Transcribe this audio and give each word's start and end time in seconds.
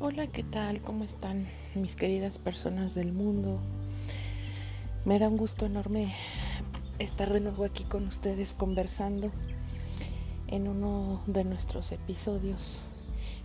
Hola, 0.00 0.26
¿qué 0.26 0.42
tal? 0.42 0.80
¿Cómo 0.82 1.02
están 1.02 1.46
mis 1.74 1.96
queridas 1.96 2.38
personas 2.38 2.94
del 2.94 3.12
mundo? 3.12 3.58
Me 5.06 5.18
da 5.18 5.28
un 5.28 5.36
gusto 5.36 5.66
enorme 5.66 6.14
estar 6.98 7.32
de 7.32 7.40
nuevo 7.40 7.64
aquí 7.64 7.84
con 7.84 8.06
ustedes 8.06 8.54
conversando 8.54 9.30
en 10.48 10.68
uno 10.68 11.22
de 11.26 11.44
nuestros 11.44 11.90
episodios 11.90 12.80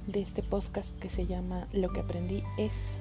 de 0.05 0.21
este 0.21 0.43
podcast 0.43 0.99
que 0.99 1.09
se 1.09 1.27
llama 1.27 1.67
Lo 1.71 1.93
que 1.93 2.01
aprendí 2.01 2.43
es. 2.57 2.97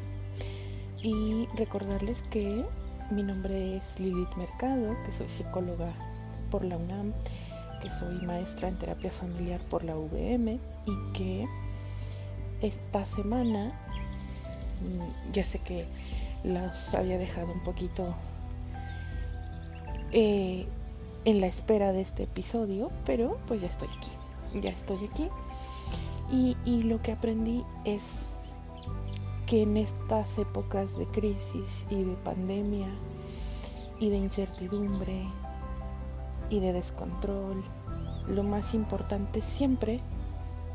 Y 1.03 1.47
recordarles 1.57 2.23
que 2.23 2.65
mi 3.11 3.23
nombre 3.23 3.77
es 3.77 3.99
Lilith 3.99 4.37
Mercado, 4.37 4.97
que 5.05 5.13
soy 5.13 5.29
psicóloga 5.29 5.93
por 6.51 6.65
la 6.65 6.77
UNAM, 6.77 7.13
que 7.81 7.91
soy 7.91 8.17
maestra 8.27 8.69
en 8.69 8.77
terapia 8.77 9.11
familiar 9.11 9.61
por 9.71 9.85
la 9.85 9.95
VM 9.95 10.59
y 10.87 11.13
que 11.13 11.47
esta 12.61 13.05
semana, 13.05 13.73
mm, 14.83 15.33
ya 15.33 15.45
sé 15.45 15.61
que 15.61 15.87
los 16.45 16.95
había 16.95 17.19
dejado 17.19 17.53
un 17.53 17.63
poquito 17.63 18.15
eh, 20.13 20.67
en 21.25 21.41
la 21.41 21.47
espera 21.47 21.93
de 21.93 22.01
este 22.01 22.25
episodio, 22.25 22.91
pero 23.05 23.39
pues 23.47 23.61
ya 23.61 23.69
estoy 23.69 23.89
aquí, 23.97 24.61
ya 24.61 24.71
estoy 24.71 24.99
aquí. 25.13 25.29
Y, 26.31 26.57
y 26.65 26.83
lo 26.83 27.01
que 27.01 27.13
aprendí 27.13 27.65
es 27.85 28.03
que 29.47 29.63
en 29.63 29.77
estas 29.79 30.39
épocas 30.39 30.99
de 30.99 31.07
crisis 31.07 31.87
y 31.91 32.03
de 32.03 32.15
pandemia 32.17 32.89
y 33.99 34.11
de 34.11 34.17
incertidumbre 34.17 35.27
y 36.51 36.61
de 36.61 36.73
descontrol, 36.73 37.63
lo 38.29 38.43
más 38.43 38.75
importante 38.75 39.43
siempre 39.43 40.01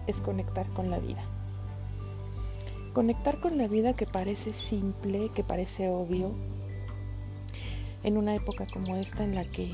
es 0.08 0.22
conectar 0.22 0.68
con 0.68 0.90
la 0.90 1.00
vida. 1.00 1.24
Conectar 2.94 3.40
con 3.40 3.58
la 3.58 3.68
vida 3.68 3.94
que 3.94 4.06
parece 4.06 4.54
simple, 4.54 5.30
que 5.34 5.44
parece 5.44 5.90
obvio, 5.90 6.32
en 8.04 8.18
una 8.18 8.36
época 8.36 8.66
como 8.72 8.98
esta 8.98 9.24
en 9.24 9.36
la 9.36 9.46
que 9.46 9.74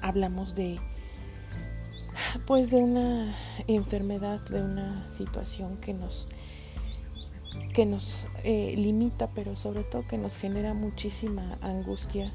hablamos 0.00 0.54
de 0.54 0.78
pues 2.46 2.70
de 2.70 2.76
una 2.76 3.34
enfermedad, 3.66 4.40
de 4.40 4.62
una 4.62 5.10
situación 5.10 5.76
que 5.78 5.92
nos 5.92 6.28
que 7.74 7.86
nos 7.86 8.26
eh, 8.44 8.74
limita, 8.76 9.28
pero 9.28 9.56
sobre 9.56 9.82
todo 9.82 10.06
que 10.06 10.18
nos 10.18 10.36
genera 10.36 10.74
muchísima 10.74 11.58
angustia 11.62 12.32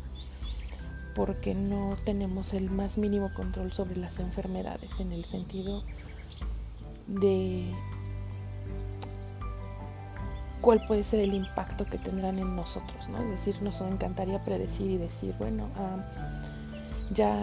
porque 1.18 1.56
no 1.56 1.96
tenemos 2.06 2.54
el 2.54 2.70
más 2.70 3.00
mínimo 3.00 3.34
control 3.34 3.74
sobre 3.74 3.98
las 3.98 4.20
enfermedades 4.20 5.00
en 5.00 5.12
el 5.12 5.26
sentido 5.26 5.84
de 7.08 7.74
cuál 10.62 10.86
puede 10.86 11.04
ser 11.04 11.22
el 11.22 11.34
impacto 11.34 11.86
que 11.86 11.98
tendrán 11.98 12.38
en 12.38 12.56
nosotros, 12.56 13.10
¿no? 13.10 13.18
Es 13.24 13.30
decir, 13.30 13.64
nos 13.64 13.82
encantaría 13.82 14.44
predecir 14.44 14.92
y 14.92 14.98
decir, 14.98 15.34
bueno, 15.40 15.68
ah, 15.78 16.06
ya, 17.16 17.36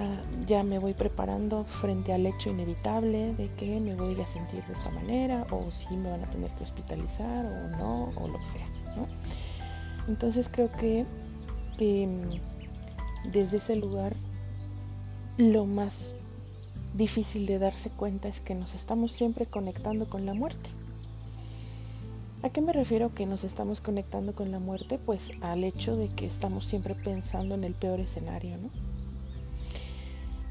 ya 0.46 0.62
me 0.62 0.78
voy 0.78 0.94
preparando 0.94 1.64
frente 1.64 2.12
al 2.12 2.24
hecho 2.26 2.50
inevitable 2.50 3.34
de 3.34 3.48
que 3.56 3.80
me 3.80 3.96
voy 3.96 4.20
a 4.20 4.26
sentir 4.26 4.62
de 4.66 4.74
esta 4.74 4.90
manera, 4.90 5.48
o 5.50 5.72
si 5.72 5.96
me 5.96 6.12
van 6.12 6.22
a 6.22 6.30
tener 6.30 6.52
que 6.52 6.62
hospitalizar, 6.62 7.44
o 7.44 7.76
no, 7.76 8.12
o 8.14 8.28
lo 8.28 8.38
que 8.38 8.46
sea, 8.46 8.68
¿no? 8.94 9.08
Entonces 10.06 10.48
creo 10.48 10.70
que 10.70 11.06
em, 11.80 12.40
desde 13.32 13.58
ese 13.58 13.76
lugar 13.76 14.14
lo 15.36 15.66
más 15.66 16.14
difícil 16.94 17.46
de 17.46 17.58
darse 17.58 17.90
cuenta 17.90 18.28
es 18.28 18.40
que 18.40 18.54
nos 18.54 18.74
estamos 18.74 19.12
siempre 19.12 19.46
conectando 19.46 20.06
con 20.06 20.26
la 20.26 20.34
muerte. 20.34 20.70
¿A 22.42 22.50
qué 22.50 22.60
me 22.60 22.72
refiero 22.72 23.14
que 23.14 23.26
nos 23.26 23.42
estamos 23.42 23.80
conectando 23.80 24.34
con 24.34 24.50
la 24.52 24.58
muerte? 24.58 24.98
Pues 24.98 25.32
al 25.40 25.64
hecho 25.64 25.96
de 25.96 26.08
que 26.08 26.26
estamos 26.26 26.66
siempre 26.66 26.94
pensando 26.94 27.54
en 27.54 27.64
el 27.64 27.72
peor 27.74 28.00
escenario, 28.00 28.58
¿no? 28.58 28.70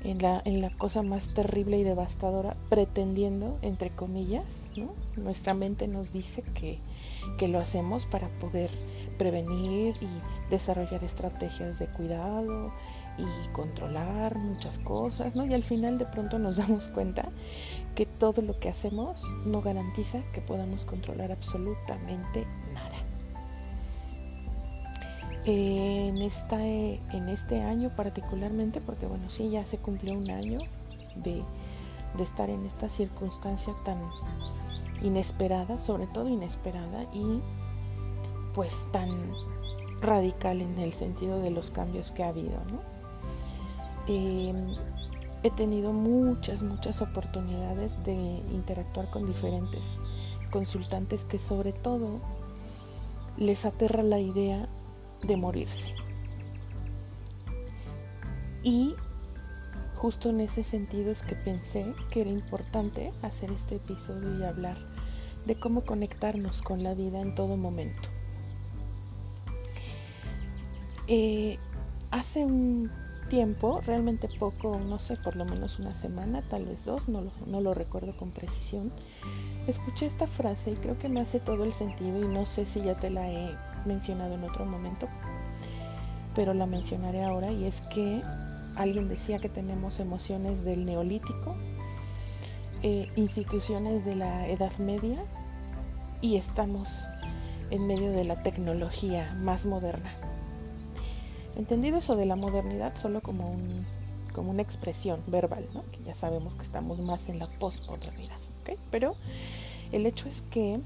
En 0.03 0.17
la, 0.17 0.41
en 0.43 0.59
la 0.59 0.71
cosa 0.71 1.01
más 1.01 1.33
terrible 1.33 1.77
y 1.77 1.83
devastadora, 1.83 2.57
pretendiendo, 2.67 3.57
entre 3.61 3.89
comillas, 3.91 4.65
¿no? 4.75 4.95
Nuestra 5.15 5.53
mente 5.53 5.87
nos 5.87 6.11
dice 6.11 6.41
que, 6.55 6.79
que 7.37 7.47
lo 7.47 7.59
hacemos 7.59 8.05
para 8.05 8.27
poder 8.39 8.71
prevenir 9.23 9.95
y 10.01 10.09
desarrollar 10.49 11.01
estrategias 11.01 11.79
de 11.79 11.87
cuidado 11.87 12.73
y 13.17 13.47
controlar 13.53 14.37
muchas 14.37 14.79
cosas, 14.79 15.33
¿no? 15.33 15.45
Y 15.45 15.53
al 15.53 15.63
final 15.63 15.97
de 15.97 16.05
pronto 16.05 16.39
nos 16.39 16.57
damos 16.57 16.89
cuenta 16.89 17.29
que 17.95 18.05
todo 18.05 18.41
lo 18.41 18.59
que 18.59 18.67
hacemos 18.67 19.23
no 19.45 19.61
garantiza 19.61 20.19
que 20.33 20.41
podamos 20.41 20.83
controlar 20.83 21.31
absolutamente 21.31 22.45
nada. 22.73 22.95
En, 25.45 26.17
esta, 26.21 26.61
en 26.61 27.29
este 27.29 27.61
año 27.61 27.95
particularmente, 27.95 28.81
porque 28.81 29.05
bueno, 29.05 29.29
sí, 29.29 29.49
ya 29.49 29.65
se 29.65 29.77
cumplió 29.77 30.17
un 30.17 30.29
año 30.31 30.57
de, 31.15 31.43
de 32.17 32.23
estar 32.23 32.49
en 32.49 32.65
esta 32.65 32.89
circunstancia 32.89 33.73
tan 33.85 33.99
inesperada, 35.01 35.79
sobre 35.79 36.07
todo 36.07 36.27
inesperada 36.27 37.03
y 37.13 37.41
pues 38.53 38.87
tan 38.91 39.33
radical 40.01 40.61
en 40.61 40.77
el 40.79 40.93
sentido 40.93 41.41
de 41.41 41.51
los 41.51 41.71
cambios 41.71 42.11
que 42.11 42.23
ha 42.23 42.29
habido. 42.29 42.59
Em, 44.07 44.75
he 45.43 45.51
tenido 45.51 45.93
muchas, 45.93 46.61
muchas 46.61 47.01
oportunidades 47.01 48.03
de 48.03 48.13
interactuar 48.13 49.09
con 49.09 49.25
diferentes 49.25 49.99
consultantes 50.51 51.25
que 51.25 51.39
sobre 51.39 51.73
todo 51.73 52.21
les 53.37 53.65
aterra 53.65 54.03
la 54.03 54.19
idea 54.19 54.67
de 55.23 55.37
morirse. 55.37 55.95
Y 58.61 58.95
justo 59.95 60.29
en 60.29 60.41
ese 60.41 60.63
sentido 60.63 61.11
es 61.11 61.21
que 61.23 61.35
pensé 61.35 61.93
que 62.11 62.21
era 62.21 62.29
importante 62.29 63.11
hacer 63.21 63.51
este 63.51 63.75
episodio 63.75 64.37
y 64.37 64.43
hablar 64.43 64.77
de 65.45 65.55
cómo 65.55 65.83
conectarnos 65.85 66.61
con 66.61 66.83
la 66.83 66.93
vida 66.93 67.19
en 67.19 67.35
todo 67.35 67.57
momento. 67.57 68.12
Eh, 71.07 71.57
hace 72.11 72.45
un 72.45 72.89
tiempo, 73.29 73.81
realmente 73.81 74.29
poco, 74.39 74.79
no 74.87 74.97
sé, 74.97 75.17
por 75.17 75.35
lo 75.35 75.45
menos 75.45 75.79
una 75.79 75.93
semana, 75.93 76.41
tal 76.41 76.65
vez 76.65 76.85
dos, 76.85 77.09
no 77.09 77.31
lo, 77.47 77.73
recuerdo 77.73 78.15
con 78.15 78.31
precisión, 78.31 78.91
escuché 79.67 80.05
esta 80.05 80.27
frase 80.27 80.71
y 80.71 80.75
creo 80.75 80.99
que 80.99 81.09
me 81.09 81.19
hace 81.19 81.39
todo 81.39 81.63
el 81.63 81.73
sentido 81.73 82.19
y 82.19 82.27
no 82.27 82.45
sé 82.45 82.65
si 82.65 82.81
ya 82.81 82.95
te 82.95 83.09
la 83.09 83.29
he 83.31 83.55
mencionado 83.85 84.35
en 84.35 84.43
otro 84.43 84.65
momento, 84.65 85.07
pero 86.35 86.53
la 86.53 86.67
mencionaré 86.67 87.23
ahora 87.23 87.51
y 87.51 87.65
es 87.65 87.81
que 87.81 88.21
alguien 88.75 89.07
decía 89.09 89.39
que 89.39 89.49
tenemos 89.49 89.99
emociones 89.99 90.63
del 90.63 90.85
neolítico, 90.85 91.55
eh, 92.83 93.09
instituciones 93.15 94.05
de 94.05 94.15
la 94.15 94.47
Edad 94.47 94.77
Media 94.77 95.23
y 96.21 96.35
estamos 96.35 97.05
en 97.71 97.87
medio 97.87 98.11
de 98.11 98.25
la 98.25 98.43
tecnología 98.43 99.33
más 99.41 99.65
moderna. 99.65 100.11
Entendido 101.55 101.97
eso 101.99 102.15
de 102.15 102.25
la 102.25 102.35
modernidad 102.35 102.95
solo 102.95 103.21
como, 103.21 103.49
un, 103.49 103.85
como 104.33 104.51
una 104.51 104.61
expresión 104.61 105.21
verbal, 105.27 105.67
¿no? 105.73 105.83
que 105.91 106.03
ya 106.05 106.13
sabemos 106.13 106.55
que 106.55 106.63
estamos 106.63 106.99
más 106.99 107.29
en 107.29 107.39
la 107.39 107.47
postmodernidad. 107.47 108.37
¿okay? 108.61 108.77
Pero 108.89 109.15
el 109.91 110.05
hecho 110.05 110.27
es 110.27 110.41
que 110.49 110.79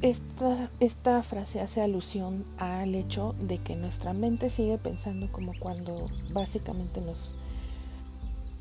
esta, 0.00 0.70
esta 0.80 1.22
frase 1.22 1.60
hace 1.60 1.82
alusión 1.82 2.44
al 2.58 2.94
hecho 2.94 3.34
de 3.40 3.58
que 3.58 3.76
nuestra 3.76 4.12
mente 4.12 4.48
sigue 4.48 4.78
pensando 4.78 5.30
como 5.32 5.52
cuando 5.58 6.04
básicamente 6.32 7.00
nos, 7.00 7.34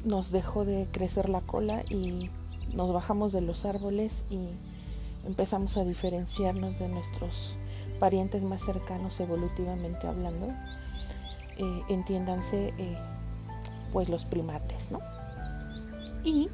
nos 0.03 0.31
dejó 0.31 0.65
de 0.65 0.87
crecer 0.91 1.29
la 1.29 1.41
cola 1.41 1.83
y 1.89 2.29
nos 2.73 2.91
bajamos 2.91 3.31
de 3.31 3.41
los 3.41 3.65
árboles 3.65 4.25
y 4.29 4.39
empezamos 5.27 5.77
a 5.77 5.83
diferenciarnos 5.83 6.79
de 6.79 6.89
nuestros 6.89 7.55
parientes 7.97 8.43
más 8.43 8.63
cercanos 8.63 9.19
evolutivamente 9.19 10.07
hablando, 10.07 10.47
eh, 11.57 11.81
entiéndanse 11.89 12.73
eh, 12.77 12.97
pues 13.91 14.09
los 14.09 14.25
primates, 14.25 14.91
¿no? 14.91 14.99
Y 16.23 16.49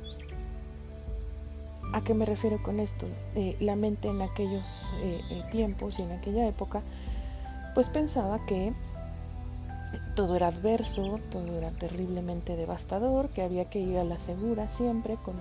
¿a 1.94 2.02
qué 2.02 2.14
me 2.14 2.26
refiero 2.26 2.62
con 2.64 2.80
esto? 2.80 3.06
Eh, 3.36 3.58
la 3.60 3.76
mente 3.76 4.08
en 4.08 4.22
aquellos 4.22 4.90
tiempos 5.52 6.00
y 6.00 6.04
en 6.04 6.12
aquella 6.12 6.48
época, 6.48 6.82
pues 7.76 7.90
pensaba 7.90 8.46
que 8.46 8.74
todo 10.16 10.36
era 10.36 10.48
adverso, 10.48 11.20
todo 11.32 11.58
era 11.58 11.70
terriblemente 11.72 12.56
devastador, 12.56 13.30
que 13.30 13.42
había 13.42 13.66
que 13.66 13.80
ir 13.80 13.98
a 13.98 14.04
la 14.04 14.20
segura 14.20 14.70
siempre 14.70 15.16
con 15.16 15.36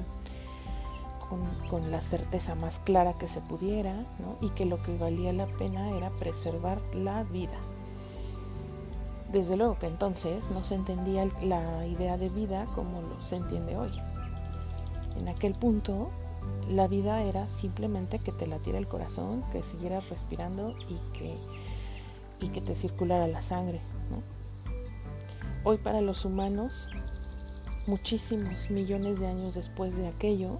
con, 1.68 1.90
la 1.90 2.00
certeza 2.00 2.54
más 2.54 2.78
clara 2.78 3.14
que 3.14 3.28
se 3.28 3.40
pudiera 3.40 4.06
y 4.40 4.50
que 4.50 4.66
lo 4.66 4.82
que 4.82 4.96
valía 4.96 5.32
la 5.32 5.46
pena 5.46 5.90
era 5.90 6.10
preservar 6.10 6.80
la 6.94 7.22
vida. 7.24 7.58
Desde 9.32 9.56
luego 9.56 9.78
que 9.78 9.86
entonces 9.86 10.50
no 10.50 10.62
se 10.64 10.74
entendía 10.74 11.26
la 11.42 11.86
idea 11.86 12.18
de 12.18 12.28
vida 12.28 12.66
como 12.74 13.00
lo 13.00 13.22
se 13.22 13.36
entiende 13.36 13.76
hoy. 13.76 13.92
En 15.18 15.28
aquel 15.28 15.54
punto, 15.54 16.10
la 16.68 16.86
vida 16.88 17.22
era 17.22 17.48
simplemente 17.48 18.18
que 18.18 18.32
te 18.32 18.46
latiera 18.46 18.78
el 18.78 18.88
corazón, 18.88 19.42
que 19.50 19.62
siguieras 19.62 20.08
respirando 20.10 20.74
y 20.88 20.98
que, 21.12 21.36
y 22.40 22.48
que 22.48 22.60
te 22.60 22.74
circulara 22.74 23.26
la 23.26 23.42
sangre. 23.42 23.80
Hoy 25.64 25.78
para 25.78 26.00
los 26.00 26.24
humanos, 26.24 26.90
muchísimos 27.86 28.70
millones 28.70 29.20
de 29.20 29.28
años 29.28 29.54
después 29.54 29.96
de 29.96 30.08
aquello, 30.08 30.58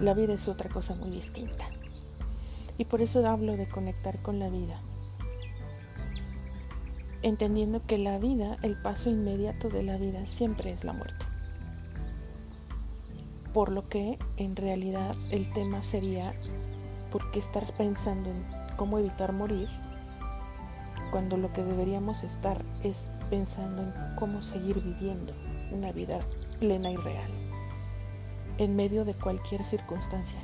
la 0.00 0.14
vida 0.14 0.34
es 0.34 0.48
otra 0.48 0.70
cosa 0.70 0.94
muy 0.96 1.10
distinta. 1.10 1.66
Y 2.78 2.84
por 2.84 3.00
eso 3.00 3.26
hablo 3.26 3.56
de 3.56 3.68
conectar 3.68 4.20
con 4.20 4.38
la 4.38 4.48
vida 4.48 4.80
entendiendo 7.22 7.84
que 7.84 7.98
la 7.98 8.18
vida, 8.18 8.56
el 8.62 8.76
paso 8.76 9.10
inmediato 9.10 9.68
de 9.68 9.82
la 9.82 9.96
vida 9.96 10.26
siempre 10.26 10.70
es 10.70 10.84
la 10.84 10.92
muerte. 10.92 11.26
Por 13.52 13.72
lo 13.72 13.88
que 13.88 14.18
en 14.36 14.54
realidad 14.54 15.14
el 15.30 15.52
tema 15.52 15.82
sería 15.82 16.34
por 17.10 17.30
qué 17.32 17.40
estar 17.40 17.64
pensando 17.72 18.30
en 18.30 18.44
cómo 18.76 18.98
evitar 18.98 19.32
morir 19.32 19.68
cuando 21.10 21.36
lo 21.36 21.52
que 21.52 21.64
deberíamos 21.64 22.22
estar 22.22 22.64
es 22.84 23.08
pensando 23.28 23.82
en 23.82 23.92
cómo 24.16 24.40
seguir 24.42 24.80
viviendo 24.80 25.32
una 25.72 25.90
vida 25.90 26.18
plena 26.60 26.92
y 26.92 26.96
real 26.96 27.45
en 28.58 28.76
medio 28.76 29.04
de 29.04 29.14
cualquier 29.14 29.64
circunstancia. 29.64 30.38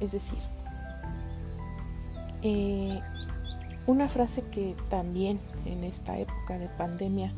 Es 0.00 0.12
decir, 0.12 0.38
eh, 2.42 3.00
una 3.86 4.08
frase 4.08 4.42
que 4.42 4.74
también 4.88 5.40
en 5.66 5.84
esta 5.84 6.18
época 6.18 6.58
de 6.58 6.68
pandemia, 6.68 7.32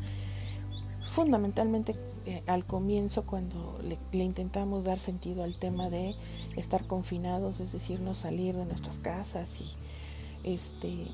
fundamentalmente 1.11 1.95
eh, 2.25 2.43
al 2.45 2.65
comienzo 2.65 3.23
cuando 3.25 3.79
le, 3.83 4.23
intentamos 4.23 4.83
dar 4.83 4.99
sentido 4.99 5.43
al 5.43 5.57
tema 5.57 5.89
de 5.89 6.15
estar 6.57 6.85
confinados, 6.85 7.59
es 7.59 7.71
decir, 7.71 8.01
no 8.01 8.15
salir 8.15 8.55
de 8.55 8.65
nuestras 8.65 8.99
casas 8.99 9.59
y 9.61 9.65
este 10.43 11.07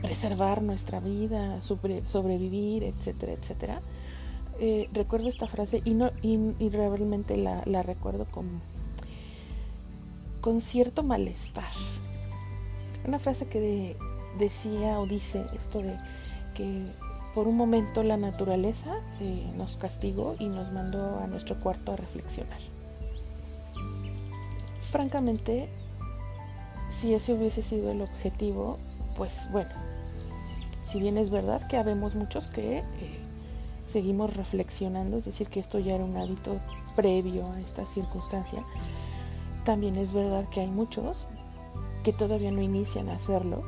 preservar 0.00 0.62
nuestra 0.62 1.00
vida, 1.00 1.60
sobrevivir, 1.60 2.84
etcétera, 2.84 3.32
etcétera. 3.32 3.82
Eh, 4.58 4.88
recuerdo 4.92 5.28
esta 5.28 5.46
frase 5.46 5.82
y, 5.84 5.92
no, 5.92 6.10
y, 6.22 6.68
realmente 6.70 7.36
la, 7.36 7.82
recuerdo 7.82 8.24
con, 8.24 8.60
con 10.40 10.60
cierto 10.60 11.02
malestar. 11.02 11.68
Una 13.06 13.18
frase 13.18 13.46
que 13.46 13.60
de, 13.60 13.96
decía 14.38 14.98
o 14.98 15.06
dice 15.06 15.44
esto 15.56 15.82
de 15.82 15.94
que 16.54 16.86
por 17.34 17.48
un 17.48 17.56
momento 17.56 18.02
la 18.02 18.16
naturaleza 18.16 18.94
eh, 19.20 19.46
nos 19.56 19.76
castigó 19.76 20.34
y 20.38 20.48
nos 20.48 20.72
mandó 20.72 21.18
a 21.18 21.26
nuestro 21.26 21.60
cuarto 21.60 21.92
a 21.92 21.96
reflexionar. 21.96 22.58
Francamente, 24.90 25.68
si 26.88 27.12
ese 27.12 27.34
hubiese 27.34 27.60
sido 27.60 27.90
el 27.90 28.00
objetivo, 28.00 28.78
pues 29.18 29.50
bueno, 29.52 29.70
si 30.84 30.98
bien 30.98 31.18
es 31.18 31.28
verdad 31.28 31.66
que 31.68 31.76
habemos 31.76 32.14
muchos 32.14 32.46
que 32.46 32.78
eh, 32.78 32.84
seguimos 33.86 34.36
reflexionando, 34.36 35.16
es 35.16 35.24
decir, 35.24 35.48
que 35.48 35.60
esto 35.60 35.78
ya 35.78 35.94
era 35.94 36.04
un 36.04 36.16
hábito 36.16 36.58
previo 36.94 37.50
a 37.50 37.58
esta 37.58 37.86
circunstancia, 37.86 38.64
también 39.64 39.96
es 39.96 40.12
verdad 40.12 40.48
que 40.48 40.60
hay 40.60 40.68
muchos 40.68 41.26
que 42.02 42.12
todavía 42.12 42.52
no 42.52 42.62
inician 42.62 43.08
a 43.08 43.14
hacerlo 43.14 43.62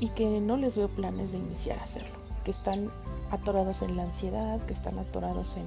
y 0.00 0.08
que 0.10 0.40
no 0.40 0.56
les 0.56 0.76
veo 0.76 0.88
planes 0.88 1.32
de 1.32 1.38
iniciar 1.38 1.78
a 1.78 1.84
hacerlo, 1.84 2.16
que 2.44 2.50
están 2.50 2.90
atorados 3.30 3.82
en 3.82 3.96
la 3.96 4.04
ansiedad, 4.04 4.62
que 4.62 4.74
están 4.74 4.98
atorados 4.98 5.56
en, 5.56 5.66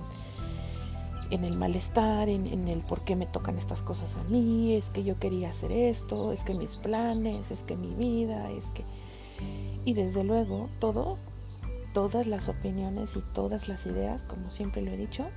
en 1.31 1.44
el 1.44 1.57
malestar, 1.57 2.30
en, 2.30 2.48
en, 2.48 2.68
el 2.68 2.81
por 2.81 3.01
qué 3.01 3.16
me 3.16 3.25
tocan 3.25 3.57
estas 3.57 3.81
cosas 3.81 4.16
a 4.18 4.24
mí, 4.24 4.74
es 4.74 4.90
que 4.90 5.04
yo 5.04 5.19
quería 5.19 5.50
hacer 5.50 5.72
esto, 5.72 6.31
es 6.31 6.44
que 6.44 6.54
mis 6.54 6.75
planes, 6.75 7.51
es 7.51 7.63
que 7.63 7.75
mi 7.75 7.94
vida, 7.94 8.50
es 8.51 8.68
que... 8.72 8.84
Y 9.86 9.94
desde 9.94 10.24
luego, 10.24 10.69
todo, 10.80 11.18
todas 11.94 12.27
las 12.27 12.50
opiniones 12.50 13.15
y 13.15 13.21
todas 13.33 13.68
las 13.68 13.86
ideas, 13.86 14.21
como 14.24 14.51
siempre 14.51 14.81
lo 14.81 14.91
he 14.91 14.97
dicho, 14.97 15.27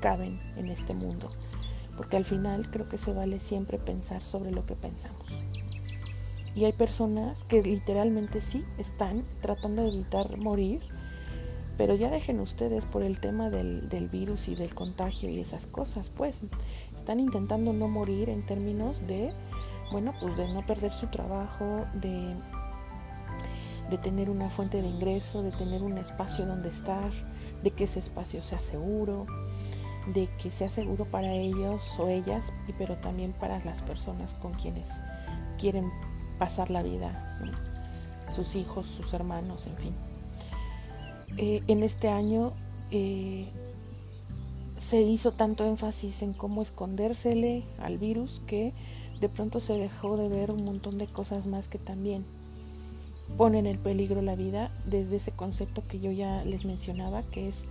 caben 0.00 0.40
en 0.56 0.68
este 0.68 0.94
mundo, 0.94 1.28
porque 1.96 2.16
al 2.16 2.24
final 2.24 2.70
creo 2.70 2.88
que 2.88 2.98
se 2.98 3.12
vale 3.12 3.40
siempre 3.40 3.78
pensar 3.78 4.22
sobre 4.22 4.50
lo 4.50 4.66
que 4.66 4.74
pensamos. 4.74 5.26
Y 6.54 6.64
hay 6.64 6.72
personas 6.72 7.44
que 7.44 7.62
literalmente 7.62 8.40
sí 8.40 8.64
están 8.78 9.24
tratando 9.40 9.82
de 9.82 9.88
evitar 9.88 10.36
morir, 10.38 10.80
pero 11.76 11.94
ya 11.94 12.10
dejen 12.10 12.40
ustedes 12.40 12.84
por 12.84 13.04
el 13.04 13.20
tema 13.20 13.50
del, 13.50 13.88
del, 13.88 14.08
virus 14.08 14.48
y 14.48 14.56
del 14.56 14.74
contagio 14.74 15.30
y 15.30 15.38
esas 15.38 15.66
cosas, 15.66 16.10
pues 16.10 16.40
están 16.96 17.20
intentando 17.20 17.72
no 17.72 17.86
morir 17.86 18.28
en 18.28 18.44
términos 18.44 19.06
de, 19.06 19.32
bueno, 19.92 20.12
pues 20.20 20.36
de 20.36 20.52
no 20.52 20.66
perder 20.66 20.90
su 20.92 21.06
trabajo, 21.06 21.86
de, 21.94 22.34
de 23.90 23.98
tener 23.98 24.30
una 24.30 24.50
fuente 24.50 24.82
de 24.82 24.88
ingreso, 24.88 25.42
de 25.42 25.50
tener 25.50 25.82
un 25.82 25.98
espacio 25.98 26.46
donde 26.46 26.68
estar, 26.68 27.10
de 27.62 27.70
que 27.70 27.84
ese 27.84 27.98
espacio 27.98 28.42
sea 28.42 28.60
seguro, 28.60 29.26
de 30.14 30.28
que 30.38 30.50
sea 30.50 30.70
seguro 30.70 31.04
para 31.04 31.32
ellos 31.32 31.98
o 31.98 32.08
ellas, 32.08 32.52
y 32.66 32.72
pero 32.72 32.96
también 32.96 33.32
para 33.32 33.62
las 33.64 33.82
personas 33.82 34.34
con 34.34 34.54
quienes 34.54 35.00
quieren 35.58 35.90
pasar 36.38 36.70
la 36.70 36.82
vida, 36.82 37.28
sus 38.32 38.54
hijos, 38.56 38.86
sus 38.86 39.12
hermanos, 39.12 39.66
en 39.66 39.76
fin. 39.76 39.94
Eh, 41.36 41.62
en 41.66 41.82
este 41.82 42.08
año 42.08 42.52
eh, 42.90 43.48
se 44.76 45.00
hizo 45.02 45.32
tanto 45.32 45.64
énfasis 45.64 46.22
en 46.22 46.32
cómo 46.32 46.62
escondérsele 46.62 47.64
al 47.78 47.98
virus 47.98 48.40
que 48.46 48.72
de 49.20 49.28
pronto 49.28 49.60
se 49.60 49.74
dejó 49.74 50.16
de 50.16 50.28
ver 50.28 50.52
un 50.52 50.64
montón 50.64 50.96
de 50.96 51.06
cosas 51.06 51.46
más 51.46 51.68
que 51.68 51.78
también 51.78 52.24
ponen 53.36 53.66
en 53.66 53.78
peligro 53.78 54.22
la 54.22 54.34
vida 54.34 54.70
desde 54.84 55.16
ese 55.16 55.32
concepto 55.32 55.86
que 55.86 56.00
yo 56.00 56.10
ya 56.10 56.44
les 56.44 56.64
mencionaba, 56.64 57.22
que 57.22 57.48
es 57.48 57.64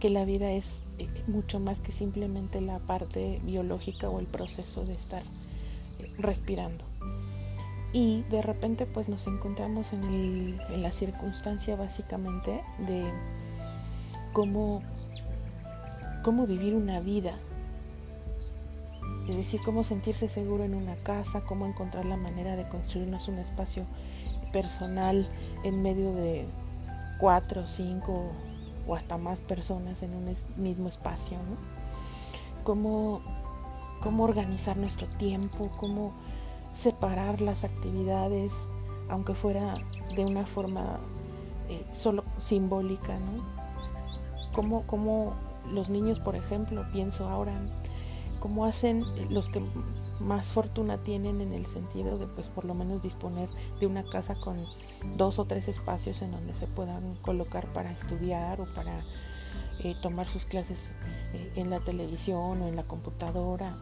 que 0.00 0.10
la 0.10 0.24
vida 0.24 0.50
es 0.50 0.82
eh, 0.98 1.08
mucho 1.26 1.60
más 1.60 1.80
que 1.80 1.92
simplemente 1.92 2.60
la 2.60 2.78
parte 2.80 3.40
biológica 3.44 4.08
o 4.08 4.18
el 4.18 4.26
proceso 4.26 4.84
de 4.84 4.92
estar 4.92 5.22
respirando. 6.18 6.84
Y 7.92 8.22
de 8.30 8.42
repente 8.42 8.86
pues 8.86 9.08
nos 9.08 9.26
encontramos 9.26 9.92
en, 9.92 10.02
el, 10.04 10.60
en 10.70 10.82
la 10.82 10.90
circunstancia 10.90 11.76
básicamente 11.76 12.62
de 12.86 13.04
cómo, 14.32 14.82
cómo 16.24 16.46
vivir 16.46 16.74
una 16.74 17.00
vida, 17.00 17.38
es 19.28 19.36
decir, 19.36 19.60
cómo 19.64 19.84
sentirse 19.84 20.28
seguro 20.28 20.64
en 20.64 20.74
una 20.74 20.96
casa, 20.96 21.42
cómo 21.42 21.66
encontrar 21.66 22.06
la 22.06 22.16
manera 22.16 22.56
de 22.56 22.68
construirnos 22.68 23.28
un 23.28 23.38
espacio 23.38 23.84
personal 24.52 25.28
en 25.64 25.82
medio 25.82 26.12
de 26.12 26.46
cuatro, 27.18 27.66
cinco 27.66 28.32
o 28.86 28.94
hasta 28.94 29.16
más 29.16 29.40
personas 29.40 30.02
en 30.02 30.14
un 30.14 30.34
mismo 30.56 30.88
espacio, 30.88 31.38
¿no? 31.38 31.56
Cómo, 32.64 33.20
cómo 34.00 34.24
organizar 34.24 34.76
nuestro 34.76 35.06
tiempo, 35.06 35.70
cómo 35.78 36.12
separar 36.72 37.40
las 37.40 37.64
actividades, 37.64 38.52
aunque 39.08 39.34
fuera 39.34 39.74
de 40.16 40.24
una 40.24 40.46
forma 40.46 40.98
eh, 41.68 41.84
solo 41.92 42.24
simbólica, 42.38 43.18
¿no? 43.18 43.44
Como, 44.52 44.82
como 44.82 45.34
los 45.70 45.90
niños, 45.90 46.20
por 46.20 46.36
ejemplo, 46.36 46.84
pienso 46.92 47.28
ahora, 47.28 47.52
cómo 48.40 48.64
hacen 48.64 49.04
los 49.30 49.48
que 49.48 49.62
más 50.22 50.52
fortuna 50.52 50.98
tienen 50.98 51.40
en 51.40 51.52
el 51.52 51.66
sentido 51.66 52.18
de, 52.18 52.26
pues, 52.26 52.48
por 52.48 52.64
lo 52.64 52.74
menos 52.74 53.02
disponer 53.02 53.48
de 53.80 53.86
una 53.86 54.04
casa 54.04 54.34
con 54.34 54.64
dos 55.16 55.38
o 55.38 55.44
tres 55.44 55.68
espacios 55.68 56.22
en 56.22 56.32
donde 56.32 56.54
se 56.54 56.66
puedan 56.66 57.16
colocar 57.16 57.72
para 57.72 57.92
estudiar 57.92 58.60
o 58.60 58.66
para 58.74 59.04
eh, 59.80 59.94
tomar 60.00 60.26
sus 60.26 60.44
clases 60.44 60.92
eh, 61.34 61.52
en 61.56 61.70
la 61.70 61.80
televisión 61.80 62.62
o 62.62 62.68
en 62.68 62.76
la 62.76 62.84
computadora. 62.84 63.76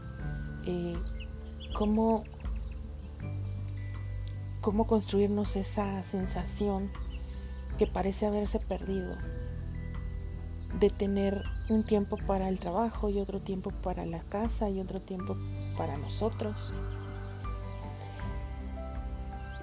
cómo 1.75 2.25
cómo 4.61 4.87
construirnos 4.87 5.57
esa 5.57 6.03
sensación 6.03 6.91
que 7.79 7.87
parece 7.87 8.27
haberse 8.27 8.59
perdido 8.59 9.17
de 10.79 10.91
tener 10.91 11.43
un 11.69 11.85
tiempo 11.85 12.17
para 12.27 12.49
el 12.49 12.61
trabajo 12.61 13.11
y 13.11 13.19
otro 13.21 13.41
tiempo 13.41 13.71
para 13.71 14.07
la 14.07 14.21
casa 14.21 14.71
y 14.71 14.81
otro 14.81 15.00
tiempo 15.00 15.37
para 15.77 15.97
nosotros. 15.97 16.73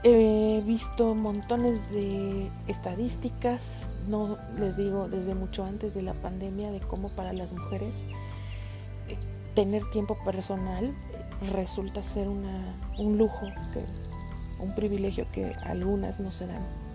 He 0.03 0.61
visto 0.65 1.15
montones 1.15 1.91
de 1.91 2.51
estadísticas, 2.67 3.89
no 4.07 4.37
les 4.57 4.77
digo 4.77 5.09
desde 5.09 5.33
mucho 5.33 5.63
antes 5.65 5.93
de 5.93 6.01
la 6.01 6.13
pandemia, 6.13 6.71
de 6.71 6.79
cómo 6.79 7.09
para 7.09 7.33
las 7.33 7.53
mujeres 7.53 8.05
eh, 9.07 9.17
tener 9.53 9.89
tiempo 9.89 10.17
personal 10.23 10.95
resulta 11.51 12.03
ser 12.03 12.27
un 12.27 13.17
lujo 13.17 13.47
un 14.59 14.73
privilegio 14.73 15.27
que 15.31 15.53
algunas 15.63 16.19
no 16.19 16.31
se 16.31 16.47
dan. 16.47 16.86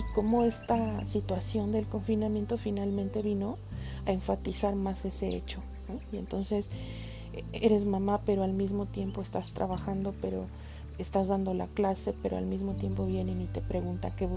Y 0.00 0.12
cómo 0.14 0.44
esta 0.44 1.04
situación 1.04 1.72
del 1.72 1.86
confinamiento 1.86 2.56
finalmente 2.56 3.22
vino 3.22 3.58
a 4.06 4.12
enfatizar 4.12 4.74
más 4.74 5.04
ese 5.04 5.28
hecho. 5.36 5.60
Y 6.12 6.16
entonces 6.16 6.70
eres 7.52 7.84
mamá, 7.84 8.20
pero 8.24 8.42
al 8.42 8.52
mismo 8.52 8.86
tiempo 8.86 9.20
estás 9.20 9.52
trabajando, 9.52 10.14
pero 10.20 10.46
estás 10.98 11.28
dando 11.28 11.54
la 11.54 11.66
clase, 11.66 12.14
pero 12.22 12.36
al 12.36 12.46
mismo 12.46 12.72
tiempo 12.74 13.06
vienen 13.06 13.42
y 13.42 13.46
te 13.46 13.60
preguntan 13.60 14.12
qué, 14.16 14.28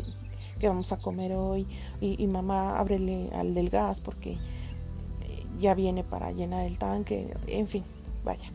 qué 0.60 0.68
vamos 0.68 0.92
a 0.92 0.98
comer 0.98 1.34
hoy 1.34 1.66
y, 2.02 2.22
y, 2.22 2.28
mamá 2.28 2.80
ábrele 2.80 3.30
al 3.34 3.54
del 3.54 3.70
gas 3.70 4.00
porque 4.00 4.38
ya 5.60 5.74
viene 5.76 6.04
para 6.04 6.32
llenar 6.32 6.66
el 6.66 6.78
tanque, 6.78 7.34
en 7.48 7.68
fin, 7.68 7.84
vaya. 8.26 8.52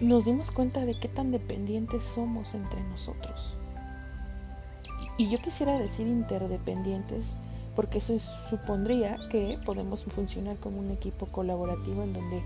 Nos 0.00 0.24
dimos 0.24 0.50
cuenta 0.50 0.84
de 0.84 0.98
qué 0.98 1.08
tan 1.08 1.30
dependientes 1.30 2.02
somos 2.02 2.54
entre 2.54 2.82
nosotros. 2.84 3.56
Y 5.16 5.28
yo 5.28 5.38
quisiera 5.38 5.78
decir 5.78 6.06
interdependientes 6.06 7.36
porque 7.76 7.98
eso 7.98 8.18
supondría 8.18 9.18
que 9.30 9.58
podemos 9.64 10.04
funcionar 10.04 10.56
como 10.58 10.78
un 10.78 10.90
equipo 10.90 11.26
colaborativo 11.26 12.02
en 12.02 12.12
donde, 12.12 12.42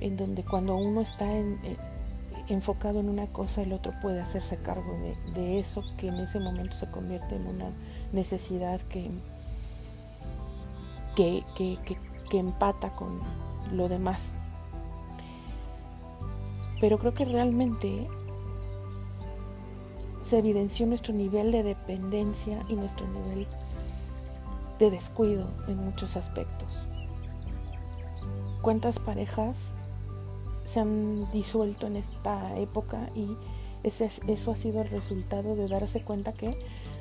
en 0.00 0.16
donde 0.16 0.42
cuando 0.42 0.76
uno 0.76 1.00
está 1.00 1.30
en, 1.32 1.58
enfocado 2.48 3.00
en 3.00 3.08
una 3.08 3.26
cosa, 3.26 3.62
el 3.62 3.72
otro 3.72 3.92
puede 4.00 4.20
hacerse 4.20 4.56
cargo 4.56 4.92
de, 5.00 5.40
de, 5.40 5.58
eso 5.58 5.82
que 5.98 6.08
en 6.08 6.14
ese 6.14 6.40
momento 6.40 6.74
se 6.74 6.90
convierte 6.90 7.36
en 7.36 7.46
una 7.46 7.70
necesidad 8.12 8.80
que, 8.82 9.10
que, 11.14 11.44
que 12.30 12.38
empata 12.38 12.90
con 12.90 13.20
lo 13.70 13.88
demás. 13.88 14.32
Pero 16.80 16.98
creo 16.98 17.14
que 17.14 17.24
realmente 17.24 18.08
se 20.22 20.38
evidenció 20.38 20.86
nuestro 20.86 21.12
nivel 21.12 21.52
de 21.52 21.62
dependencia 21.62 22.64
y 22.68 22.74
nuestro 22.74 23.06
nivel 23.08 23.46
de 24.78 24.90
descuido 24.90 25.48
en 25.68 25.76
muchos 25.76 26.16
aspectos. 26.16 26.86
¿Cuántas 28.62 28.98
parejas 28.98 29.74
se 30.64 30.80
han 30.80 31.30
disuelto 31.32 31.86
en 31.86 31.96
esta 31.96 32.56
época 32.56 33.10
y 33.14 33.36
ese, 33.82 34.10
eso 34.28 34.52
ha 34.52 34.56
sido 34.56 34.82
el 34.82 34.88
resultado 34.88 35.56
de 35.56 35.66
darse 35.66 36.02
cuenta 36.02 36.32
que, 36.32 36.56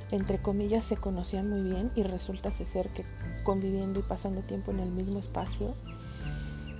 entre 0.09 0.41
comillas, 0.41 0.83
se 0.83 0.97
conocían 0.97 1.49
muy 1.49 1.61
bien 1.61 1.91
y 1.95 2.03
resulta 2.03 2.51
ser 2.51 2.89
que 2.89 3.05
conviviendo 3.43 3.99
y 3.99 4.03
pasando 4.03 4.41
tiempo 4.41 4.71
en 4.71 4.79
el 4.79 4.89
mismo 4.89 5.19
espacio, 5.19 5.73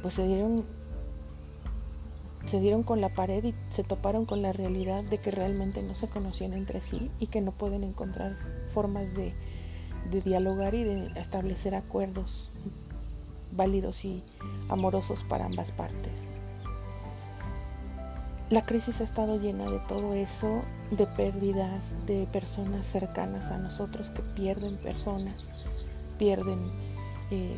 pues 0.01 0.15
se 0.15 0.27
dieron 0.27 0.65
se 2.45 2.59
dieron 2.59 2.83
con 2.83 3.01
la 3.01 3.09
pared 3.09 3.43
y 3.43 3.53
se 3.69 3.83
toparon 3.83 4.25
con 4.25 4.41
la 4.41 4.51
realidad 4.51 5.03
de 5.03 5.19
que 5.19 5.31
realmente 5.31 5.83
no 5.83 5.95
se 5.95 6.09
conocían 6.09 6.53
entre 6.53 6.81
sí 6.81 7.11
y 7.19 7.27
que 7.27 7.41
no 7.41 7.51
pueden 7.51 7.83
encontrar 7.83 8.37
formas 8.73 9.13
de 9.13 9.33
dialogar 10.09 10.73
y 10.73 10.83
de 10.83 11.07
establecer 11.19 11.75
acuerdos 11.75 12.49
válidos 13.51 14.05
y 14.05 14.23
amorosos 14.69 15.23
para 15.23 15.45
ambas 15.45 15.71
partes. 15.71 16.31
La 18.49 18.65
crisis 18.65 18.99
ha 18.99 19.05
estado 19.05 19.39
llena 19.39 19.69
de 19.69 19.79
todo 19.87 20.13
eso, 20.13 20.61
de 20.91 21.07
pérdidas 21.07 21.95
de 22.05 22.27
personas 22.33 22.85
cercanas 22.85 23.49
a 23.49 23.57
nosotros 23.57 24.09
que 24.09 24.21
pierden 24.21 24.75
personas, 24.75 25.51
pierden 26.17 26.59
eh, 27.29 27.57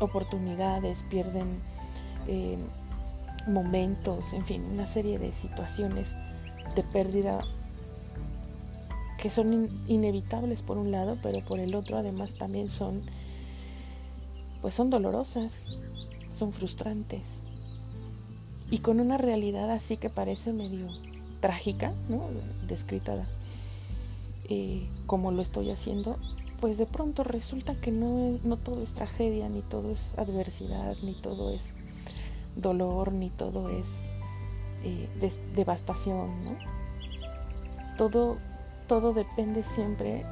oportunidades, 0.00 1.02
pierden 1.10 1.60
eh, 2.26 2.56
momentos, 3.46 4.32
en 4.32 4.44
fin, 4.44 4.64
una 4.64 4.86
serie 4.86 5.18
de 5.18 5.32
situaciones 5.32 6.16
de 6.74 6.82
pérdida 6.82 7.40
que 9.18 9.30
son 9.30 9.68
inevitables 9.88 10.62
por 10.62 10.78
un 10.78 10.90
lado, 10.90 11.18
pero 11.22 11.40
por 11.44 11.58
el 11.58 11.74
otro 11.74 11.96
además 11.96 12.34
también 12.34 12.68
son, 12.68 13.02
pues 14.60 14.74
son 14.74 14.90
dolorosas, 14.90 15.78
son 16.30 16.52
frustrantes. 16.52 17.42
Y 18.70 18.78
con 18.78 19.00
una 19.00 19.16
realidad 19.16 19.70
así 19.70 19.96
que 19.96 20.10
parece 20.10 20.52
medio 20.52 20.88
trágica, 21.40 21.92
¿no? 22.08 22.24
Descrita 22.66 23.26
eh, 24.48 24.86
como 25.06 25.30
lo 25.30 25.40
estoy 25.40 25.70
haciendo, 25.70 26.16
pues 26.60 26.78
de 26.78 26.86
pronto 26.86 27.22
resulta 27.24 27.74
que 27.74 27.92
no, 27.92 28.38
no 28.44 28.56
todo 28.56 28.82
es 28.82 28.92
tragedia, 28.92 29.48
ni 29.48 29.62
todo 29.62 29.90
es 29.90 30.14
adversidad, 30.16 30.96
ni 31.02 31.12
todo 31.12 31.52
es 31.52 31.74
dolor, 32.56 33.12
ni 33.12 33.30
todo 33.30 33.70
es 33.70 34.04
eh, 34.82 35.08
devastación, 35.54 36.44
¿no? 36.44 36.56
Todo 37.96 38.38
todo 38.86 39.12
depende 39.12 39.62
siempre, 39.64 40.24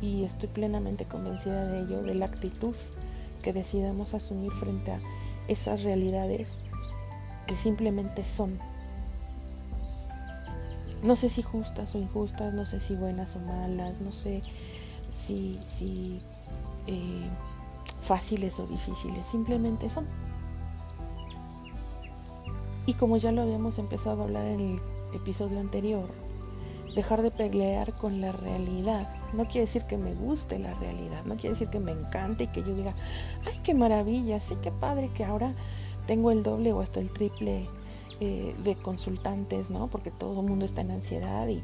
y, 0.00 0.24
estoy 0.24 0.48
plenamente 0.48 1.04
convencida 1.04 1.66
de 1.66 1.80
ello, 1.82 2.02
de 2.02 2.14
la 2.14 2.26
actitud 2.26 2.74
que 3.42 3.52
decidamos 3.52 4.14
asumir 4.14 4.50
frente 4.52 4.92
a 4.92 5.00
esas 5.46 5.84
realidades 5.84 6.64
que 7.46 7.56
simplemente 7.56 8.24
son. 8.24 8.58
No 11.02 11.14
sé 11.14 11.28
si 11.28 11.42
justas 11.42 11.94
o 11.94 11.98
injustas, 11.98 12.52
no 12.54 12.66
sé 12.66 12.80
si 12.80 12.96
buenas 12.96 13.36
o 13.36 13.38
malas, 13.38 14.00
no 14.00 14.10
sé 14.10 14.42
si, 15.12 15.60
si 15.64 16.20
eh, 16.88 17.28
fáciles 18.00 18.58
o 18.58 18.66
difíciles, 18.66 19.26
simplemente 19.26 19.88
son. 19.88 20.06
Y 22.88 22.94
como 22.94 23.18
ya 23.18 23.32
lo 23.32 23.42
habíamos 23.42 23.78
empezado 23.78 24.22
a 24.22 24.24
hablar 24.24 24.46
en 24.46 24.60
el 24.60 24.80
episodio 25.12 25.60
anterior, 25.60 26.08
dejar 26.94 27.20
de 27.20 27.30
pelear 27.30 27.92
con 27.92 28.18
la 28.22 28.32
realidad. 28.32 29.10
No 29.34 29.44
quiere 29.44 29.66
decir 29.66 29.82
que 29.82 29.98
me 29.98 30.14
guste 30.14 30.58
la 30.58 30.72
realidad, 30.72 31.22
no 31.26 31.34
quiere 31.34 31.50
decir 31.50 31.68
que 31.68 31.80
me 31.80 31.92
encante 31.92 32.44
y 32.44 32.46
que 32.46 32.62
yo 32.62 32.74
diga, 32.74 32.94
ay, 33.44 33.60
qué 33.62 33.74
maravilla, 33.74 34.40
sí, 34.40 34.56
qué 34.62 34.72
padre 34.72 35.10
que 35.10 35.22
ahora 35.22 35.54
tengo 36.06 36.30
el 36.30 36.42
doble 36.42 36.72
o 36.72 36.80
hasta 36.80 36.98
el 37.00 37.12
triple 37.12 37.66
eh, 38.20 38.56
de 38.64 38.74
consultantes, 38.74 39.68
¿no? 39.68 39.88
Porque 39.88 40.10
todo 40.10 40.40
el 40.40 40.46
mundo 40.46 40.64
está 40.64 40.80
en 40.80 40.92
ansiedad 40.92 41.46
y, 41.46 41.62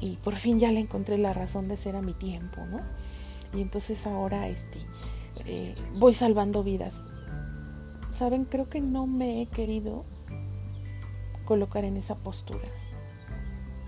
y, 0.00 0.16
por 0.16 0.34
fin 0.34 0.58
ya 0.58 0.70
le 0.70 0.80
encontré 0.80 1.16
la 1.16 1.32
razón 1.32 1.68
de 1.68 1.78
ser 1.78 1.96
a 1.96 2.02
mi 2.02 2.12
tiempo, 2.12 2.60
¿no? 2.66 2.80
Y 3.54 3.62
entonces 3.62 4.06
ahora 4.06 4.48
este, 4.48 4.80
eh, 5.46 5.74
voy 5.94 6.12
salvando 6.12 6.62
vidas. 6.62 7.00
Saben, 8.10 8.44
creo 8.44 8.68
que 8.68 8.82
no 8.82 9.06
me 9.06 9.40
he 9.40 9.46
querido 9.46 10.04
colocar 11.48 11.84
en 11.84 11.96
esa 11.96 12.14
postura 12.14 12.68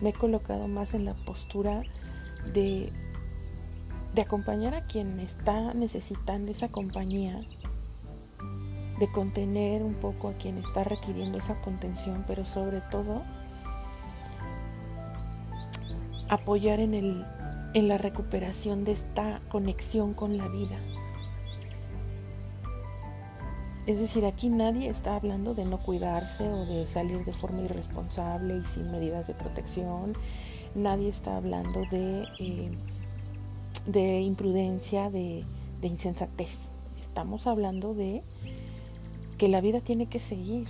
me 0.00 0.11
he 0.11 0.12
colocado 0.12 0.67
más 0.67 0.95
en 0.95 1.05
la 1.05 1.14
postura 1.14 1.83
de, 2.52 2.93
de 4.14 4.23
acompañar 4.23 4.75
a 4.75 4.87
quien 4.87 5.21
está 5.21 5.75
necesitando 5.75 6.52
esa 6.52 6.69
compañía, 6.69 7.38
de 8.99 9.12
contener 9.12 9.83
un 9.83 9.95
poco 9.95 10.29
a 10.29 10.35
quien 10.35 10.59
está 10.59 10.85
requiriendo 10.85 11.38
esa 11.38 11.55
contención, 11.55 12.25
pero 12.26 12.45
sobre 12.47 12.81
todo 12.81 13.23
apoyar 16.29 16.81
en, 16.81 16.95
el, 16.95 17.26
en 17.75 17.88
la 17.88 17.99
recuperación 17.99 18.85
de 18.85 18.93
esta 18.93 19.40
conexión 19.49 20.14
con 20.14 20.38
la 20.38 20.49
vida. 20.49 20.79
Es 23.90 23.99
decir, 23.99 24.25
aquí 24.25 24.50
nadie 24.50 24.88
está 24.88 25.16
hablando 25.16 25.52
de 25.52 25.64
no 25.64 25.78
cuidarse 25.78 26.49
o 26.49 26.64
de 26.64 26.87
salir 26.87 27.25
de 27.25 27.32
forma 27.32 27.62
irresponsable 27.62 28.59
y 28.59 28.64
sin 28.64 28.88
medidas 28.92 29.26
de 29.26 29.35
protección. 29.35 30.12
Nadie 30.76 31.09
está 31.09 31.37
hablando 31.37 31.80
de, 31.90 32.25
eh, 32.38 32.70
de 33.87 34.20
imprudencia, 34.20 35.11
de, 35.11 35.42
de 35.80 35.88
insensatez. 35.88 36.70
Estamos 37.00 37.49
hablando 37.49 37.92
de 37.92 38.23
que 39.38 39.49
la 39.49 39.61
vida 39.61 39.80
tiene 39.80 40.06
que 40.06 40.20
seguir. 40.20 40.68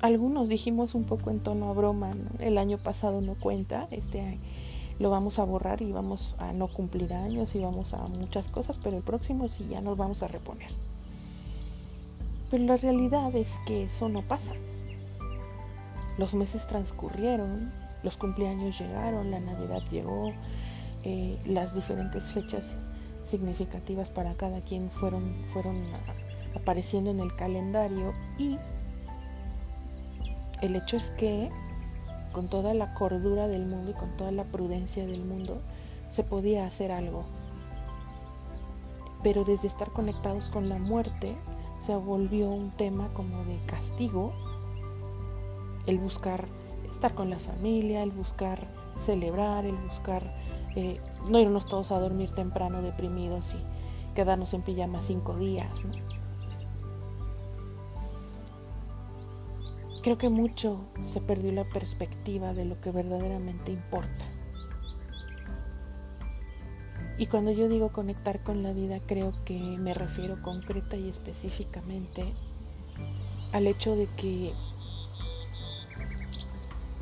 Algunos 0.00 0.48
dijimos 0.48 0.94
un 0.94 1.02
poco 1.02 1.30
en 1.30 1.40
tono 1.40 1.70
a 1.70 1.72
broma, 1.72 2.14
el 2.38 2.56
año 2.58 2.78
pasado 2.78 3.20
no 3.20 3.34
cuenta, 3.34 3.88
este 3.90 4.38
lo 4.98 5.10
vamos 5.10 5.38
a 5.38 5.44
borrar 5.44 5.82
y 5.82 5.92
vamos 5.92 6.36
a 6.38 6.52
no 6.52 6.68
cumplir 6.68 7.12
años 7.12 7.54
y 7.54 7.60
vamos 7.60 7.92
a 7.92 7.98
muchas 8.06 8.48
cosas, 8.48 8.78
pero 8.82 8.96
el 8.96 9.02
próximo 9.02 9.48
sí 9.48 9.66
ya 9.70 9.80
nos 9.80 9.96
vamos 9.96 10.22
a 10.22 10.28
reponer. 10.28 10.70
Pero 12.50 12.64
la 12.64 12.76
realidad 12.76 13.34
es 13.34 13.54
que 13.66 13.84
eso 13.84 14.08
no 14.08 14.22
pasa. 14.22 14.52
Los 16.16 16.34
meses 16.34 16.66
transcurrieron, 16.66 17.72
los 18.02 18.16
cumpleaños 18.16 18.78
llegaron, 18.78 19.30
la 19.30 19.40
Navidad 19.40 19.82
llegó, 19.90 20.32
eh, 21.04 21.38
las 21.46 21.74
diferentes 21.74 22.32
fechas 22.32 22.74
significativas 23.22 24.08
para 24.08 24.34
cada 24.34 24.60
quien 24.60 24.90
fueron, 24.90 25.34
fueron 25.46 25.76
apareciendo 26.54 27.10
en 27.10 27.20
el 27.20 27.34
calendario 27.34 28.14
y 28.38 28.58
el 30.62 30.76
hecho 30.76 30.96
es 30.96 31.10
que 31.10 31.50
con 32.36 32.48
toda 32.48 32.74
la 32.74 32.92
cordura 32.92 33.48
del 33.48 33.64
mundo 33.64 33.92
y 33.92 33.94
con 33.94 34.14
toda 34.18 34.30
la 34.30 34.44
prudencia 34.44 35.06
del 35.06 35.24
mundo, 35.24 35.54
se 36.10 36.22
podía 36.22 36.66
hacer 36.66 36.92
algo. 36.92 37.24
Pero 39.22 39.42
desde 39.44 39.66
estar 39.66 39.90
conectados 39.90 40.50
con 40.50 40.68
la 40.68 40.76
muerte, 40.76 41.34
se 41.78 41.96
volvió 41.96 42.50
un 42.50 42.72
tema 42.72 43.08
como 43.14 43.42
de 43.46 43.58
castigo, 43.64 44.34
el 45.86 45.98
buscar 45.98 46.46
estar 46.90 47.14
con 47.14 47.30
la 47.30 47.38
familia, 47.38 48.02
el 48.02 48.10
buscar 48.10 48.68
celebrar, 48.98 49.64
el 49.64 49.76
buscar 49.76 50.22
eh, 50.74 51.00
no 51.30 51.38
irnos 51.38 51.64
todos 51.64 51.90
a 51.90 51.98
dormir 51.98 52.32
temprano 52.32 52.82
deprimidos 52.82 53.54
y 53.54 54.14
quedarnos 54.14 54.52
en 54.52 54.60
pijama 54.60 55.00
cinco 55.00 55.38
días. 55.38 55.86
Creo 60.06 60.18
que 60.18 60.28
mucho 60.28 60.84
se 61.04 61.20
perdió 61.20 61.50
la 61.50 61.64
perspectiva 61.64 62.54
de 62.54 62.64
lo 62.64 62.80
que 62.80 62.92
verdaderamente 62.92 63.72
importa. 63.72 64.24
Y 67.18 67.26
cuando 67.26 67.50
yo 67.50 67.68
digo 67.68 67.90
conectar 67.90 68.40
con 68.44 68.62
la 68.62 68.72
vida, 68.72 69.00
creo 69.04 69.34
que 69.44 69.58
me 69.58 69.94
refiero 69.94 70.40
concreta 70.42 70.96
y 70.96 71.08
específicamente 71.08 72.24
al 73.50 73.66
hecho 73.66 73.96
de 73.96 74.06
que 74.16 74.52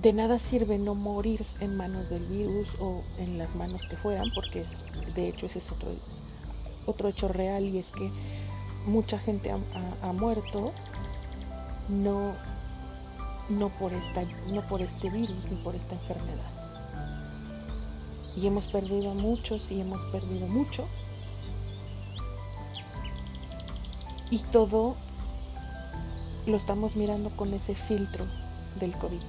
de 0.01 0.13
nada 0.15 0.39
sirve 0.39 0.79
no 0.79 0.95
morir 0.95 1.45
en 1.61 1.77
manos 1.77 2.09
del 2.09 2.25
virus 2.25 2.71
o 2.81 3.03
en 3.19 3.37
las 3.37 3.55
manos 3.55 3.85
que 3.85 3.99
fueran, 3.99 4.31
porque 4.35 4.63
de 5.15 5.29
hecho 5.29 5.45
ese 5.45 5.59
es 5.59 5.71
otro, 5.71 5.91
otro 6.87 7.11
hecho 7.11 7.29
real 7.29 7.65
y 7.65 7.77
es 7.77 7.91
que 7.91 8.11
mucha 8.87 9.19
gente 9.19 9.53
ha, 10.01 10.13
muerto 10.15 10.73
no, 11.91 12.33
no, 13.49 13.69
por 13.69 13.93
esta, 13.93 14.23
no 14.53 14.63
por 14.69 14.83
este 14.83 15.11
virus 15.11 15.51
ni 15.51 15.57
por 15.57 15.75
esta 15.75 15.95
enfermedad. 15.95 16.51
Y 18.37 18.47
hemos 18.47 18.67
perdido 18.67 19.13
a 19.13 19.15
muchos 19.15 19.71
y 19.71 19.81
hemos 19.81 20.05
perdido 20.07 20.47
mucho. 20.47 20.87
Y 24.31 24.39
todo 24.39 24.97
lo 26.47 26.57
estamos 26.57 26.97
mirando 26.97 27.31
con 27.31 27.55
ese 27.55 27.75
filtro 27.75 28.27
del 28.81 28.93
COVID. 28.93 29.21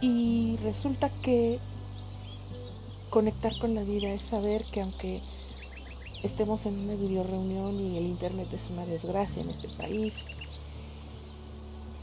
Y 0.00 0.58
resulta 0.62 1.10
que 1.22 1.58
conectar 3.10 3.56
con 3.58 3.74
la 3.74 3.82
vida 3.82 4.08
es 4.08 4.22
saber 4.22 4.64
que 4.64 4.82
aunque 4.82 5.20
estemos 6.22 6.66
en 6.66 6.78
una 6.78 6.94
video 6.94 7.22
reunión 7.22 7.78
y 7.78 7.98
el 7.98 8.04
internet 8.04 8.48
es 8.52 8.70
una 8.70 8.86
desgracia 8.86 9.42
en 9.42 9.50
este 9.50 9.68
país 9.76 10.26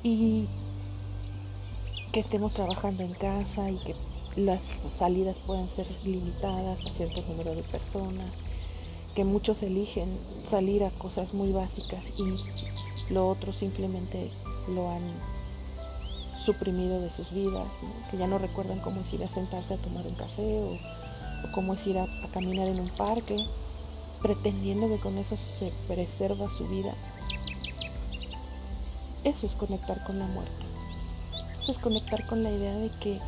y 0.03 0.48
que 2.12 2.20
estemos 2.20 2.53
trabajando 2.53 3.03
en 3.03 3.13
casa 3.13 3.70
y 3.70 3.77
que 3.77 3.96
las 4.36 4.62
salidas 4.62 5.39
puedan 5.39 5.70
ser 5.70 5.88
limitadas 6.03 6.86
a 6.86 6.91
cierto 6.91 7.22
número 7.22 7.55
de 7.55 7.63
personas, 7.63 8.31
que 9.15 9.25
muchos 9.25 9.62
eligen 9.62 10.10
salir 10.50 10.84
a 10.84 10.89
cosas 10.91 11.34
muy 11.34 11.51
básicas 11.51 12.05
y 12.17 13.13
lo 13.13 13.27
otro 13.27 13.51
simplemente 13.51 14.31
lo 14.70 14.89
han 14.89 15.01
suprimido 16.43 17.01
de 17.01 17.12
sus 17.12 17.31
vidas, 17.31 17.67
que 18.10 18.17
ya 18.17 18.27
no 18.27 18.38
recuerdan 18.38 18.79
cómo 18.79 19.01
es 19.01 19.13
ir 19.13 19.24
a 19.24 19.29
sentarse 19.29 19.75
a 19.75 19.77
tomar 19.77 20.08
un 20.08 20.15
café 20.15 20.62
o, 20.62 20.77
cómo 21.53 21.74
es 21.74 21.86
ir 21.88 21.98
a, 21.98 22.08
caminar 22.34 22.67
en 22.67 22.79
un 22.79 22.89
parque, 22.89 23.46
pretendiendo 24.22 24.88
que 24.88 25.00
con 25.00 25.17
eso 25.17 25.38
se 25.38 25.72
preserva 25.88 26.50
su 26.50 26.67
vida. 26.67 26.96
Eso 29.24 29.46
es 29.46 29.56
conectar 29.56 30.04
con 30.04 30.20
la 30.20 30.25
muerte. 30.25 30.66
Eso 31.62 31.72
es 31.72 31.78
conectar 31.78 32.25
con 32.25 32.44
la 32.44 32.51
idea 32.51 32.74
de 32.74 32.90
que 33.00 33.20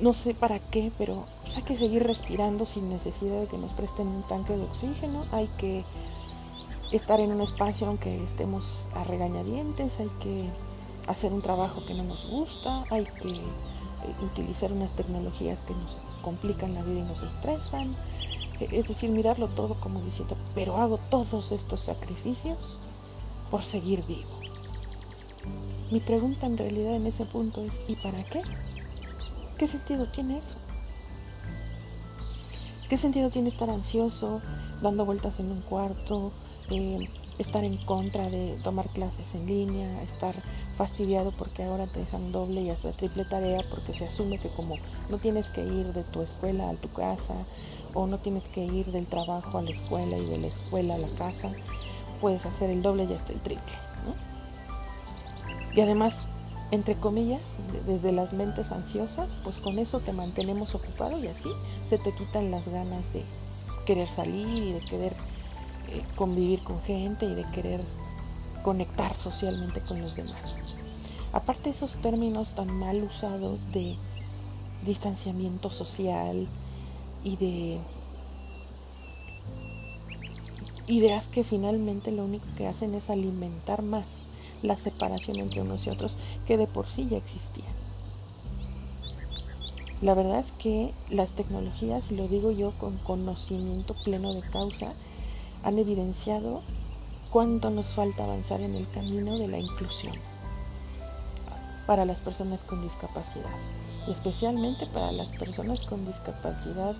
no 0.00 0.12
sé 0.12 0.34
para 0.34 0.58
qué, 0.58 0.90
pero 0.98 1.24
hay 1.56 1.62
que 1.62 1.76
seguir 1.76 2.02
respirando 2.02 2.66
sin 2.66 2.88
necesidad 2.88 3.40
de 3.40 3.46
que 3.46 3.58
nos 3.58 3.70
presten 3.72 4.08
un 4.08 4.22
tanque 4.24 4.56
de 4.56 4.64
oxígeno. 4.64 5.24
Hay 5.32 5.48
que 5.56 5.84
estar 6.92 7.20
en 7.20 7.32
un 7.32 7.40
espacio 7.40 7.86
aunque 7.86 8.22
estemos 8.22 8.86
a 8.94 9.04
regañadientes, 9.04 9.98
hay 10.00 10.10
que 10.20 10.48
hacer 11.06 11.32
un 11.32 11.42
trabajo 11.42 11.84
que 11.86 11.94
no 11.94 12.02
nos 12.02 12.28
gusta, 12.28 12.84
hay 12.90 13.04
que 13.04 13.30
eh, 13.30 13.42
utilizar 14.22 14.72
unas 14.72 14.92
tecnologías 14.92 15.60
que 15.60 15.74
nos 15.74 15.98
complican 16.22 16.74
la 16.74 16.82
vida 16.82 17.00
y 17.00 17.02
nos 17.02 17.22
estresan. 17.22 17.94
E, 18.60 18.68
es 18.72 18.88
decir, 18.88 19.10
mirarlo 19.10 19.48
todo 19.48 19.74
como 19.74 20.00
diciendo, 20.00 20.36
pero 20.54 20.76
hago 20.76 20.98
todos 21.10 21.52
estos 21.52 21.80
sacrificios 21.80 22.58
por 23.50 23.64
seguir 23.64 24.04
vivo. 24.06 24.28
Mi 25.90 26.00
pregunta 26.00 26.46
en 26.46 26.58
realidad 26.58 26.96
en 26.96 27.06
ese 27.06 27.24
punto 27.24 27.62
es, 27.62 27.82
¿y 27.88 27.96
para 27.96 28.22
qué? 28.24 28.42
¿Qué 29.58 29.66
sentido 29.66 30.06
tiene 30.06 30.38
eso? 30.38 30.56
¿Qué 32.88 32.96
sentido 32.96 33.30
tiene 33.30 33.48
estar 33.48 33.70
ansioso, 33.70 34.40
dando 34.82 35.04
vueltas 35.04 35.40
en 35.40 35.50
un 35.50 35.60
cuarto, 35.62 36.32
eh, 36.70 37.08
estar 37.38 37.64
en 37.64 37.76
contra 37.78 38.28
de 38.28 38.58
tomar 38.62 38.88
clases 38.88 39.34
en 39.34 39.46
línea, 39.46 40.02
estar 40.02 40.34
fastidiado 40.76 41.32
porque 41.32 41.62
ahora 41.64 41.86
te 41.86 42.00
dejan 42.00 42.32
doble 42.32 42.62
y 42.62 42.70
hasta 42.70 42.92
triple 42.92 43.24
tarea 43.24 43.62
porque 43.70 43.92
se 43.92 44.04
asume 44.04 44.38
que 44.38 44.48
como 44.48 44.76
no 45.08 45.18
tienes 45.18 45.48
que 45.50 45.64
ir 45.64 45.92
de 45.92 46.02
tu 46.04 46.22
escuela 46.22 46.70
a 46.70 46.74
tu 46.74 46.88
casa 46.92 47.34
o 47.94 48.06
no 48.06 48.18
tienes 48.18 48.48
que 48.48 48.64
ir 48.64 48.86
del 48.86 49.06
trabajo 49.06 49.58
a 49.58 49.62
la 49.62 49.70
escuela 49.70 50.16
y 50.16 50.24
de 50.26 50.38
la 50.38 50.46
escuela 50.46 50.94
a 50.94 50.98
la 50.98 51.08
casa, 51.10 51.52
puedes 52.24 52.46
hacer 52.46 52.70
el 52.70 52.80
doble 52.80 53.04
y 53.04 53.12
hasta 53.12 53.34
el 53.34 53.40
triple. 53.40 53.74
Y 55.74 55.80
además, 55.82 56.26
entre 56.70 56.94
comillas, 56.94 57.42
desde 57.86 58.12
las 58.12 58.32
mentes 58.32 58.72
ansiosas, 58.72 59.36
pues 59.42 59.58
con 59.58 59.78
eso 59.78 60.00
te 60.00 60.14
mantenemos 60.14 60.74
ocupado 60.74 61.22
y 61.22 61.26
así 61.26 61.50
se 61.86 61.98
te 61.98 62.14
quitan 62.14 62.50
las 62.50 62.66
ganas 62.66 63.12
de 63.12 63.22
querer 63.84 64.08
salir 64.08 64.48
y 64.48 64.72
de 64.72 64.80
querer 64.80 65.12
eh, 65.12 66.02
convivir 66.16 66.64
con 66.64 66.80
gente 66.80 67.26
y 67.26 67.34
de 67.34 67.44
querer 67.50 67.82
conectar 68.62 69.14
socialmente 69.14 69.82
con 69.82 70.00
los 70.00 70.16
demás. 70.16 70.54
Aparte 71.34 71.68
esos 71.68 71.94
términos 71.96 72.54
tan 72.54 72.70
mal 72.70 73.02
usados 73.02 73.60
de 73.74 73.96
distanciamiento 74.86 75.68
social 75.68 76.46
y 77.22 77.36
de 77.36 77.80
ideas 80.86 81.28
que 81.28 81.44
finalmente 81.44 82.12
lo 82.12 82.24
único 82.24 82.46
que 82.56 82.66
hacen 82.66 82.94
es 82.94 83.10
alimentar 83.10 83.82
más 83.82 84.06
la 84.62 84.76
separación 84.76 85.38
entre 85.38 85.62
unos 85.62 85.86
y 85.86 85.90
otros 85.90 86.16
que 86.46 86.56
de 86.56 86.66
por 86.66 86.88
sí 86.88 87.06
ya 87.10 87.16
existían. 87.16 87.72
La 90.02 90.14
verdad 90.14 90.40
es 90.40 90.52
que 90.52 90.92
las 91.08 91.32
tecnologías, 91.32 92.10
y 92.10 92.16
lo 92.16 92.28
digo 92.28 92.50
yo 92.50 92.72
con 92.72 92.98
conocimiento 92.98 93.94
pleno 94.04 94.34
de 94.34 94.42
causa, 94.42 94.90
han 95.62 95.78
evidenciado 95.78 96.62
cuánto 97.30 97.70
nos 97.70 97.94
falta 97.94 98.24
avanzar 98.24 98.60
en 98.60 98.74
el 98.74 98.88
camino 98.90 99.38
de 99.38 99.48
la 99.48 99.58
inclusión 99.58 100.14
para 101.86 102.04
las 102.04 102.18
personas 102.20 102.62
con 102.64 102.82
discapacidad 102.82 103.83
especialmente 104.08 104.86
para 104.86 105.12
las 105.12 105.30
personas 105.30 105.82
con 105.82 106.04
discapacidad 106.06 106.94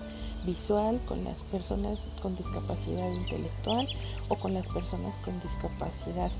visual, 0.45 0.99
con 1.07 1.23
las 1.23 1.43
personas 1.43 1.99
con 2.21 2.35
discapacidad 2.35 3.09
intelectual 3.09 3.87
o 4.29 4.35
con 4.35 4.53
las 4.53 4.67
personas 4.67 5.17
con 5.17 5.39
discapacidad 5.41 6.31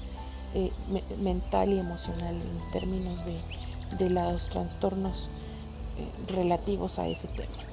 eh, 0.53 0.71
mental 1.19 1.73
y 1.73 1.79
emocional 1.79 2.35
en 2.35 2.71
términos 2.71 3.25
de, 3.25 4.09
los 4.09 4.49
trastornos 4.49 5.29
eh, 5.97 6.33
relativos 6.33 6.99
a 6.99 7.07
ese 7.07 7.27
tema. 7.29 7.63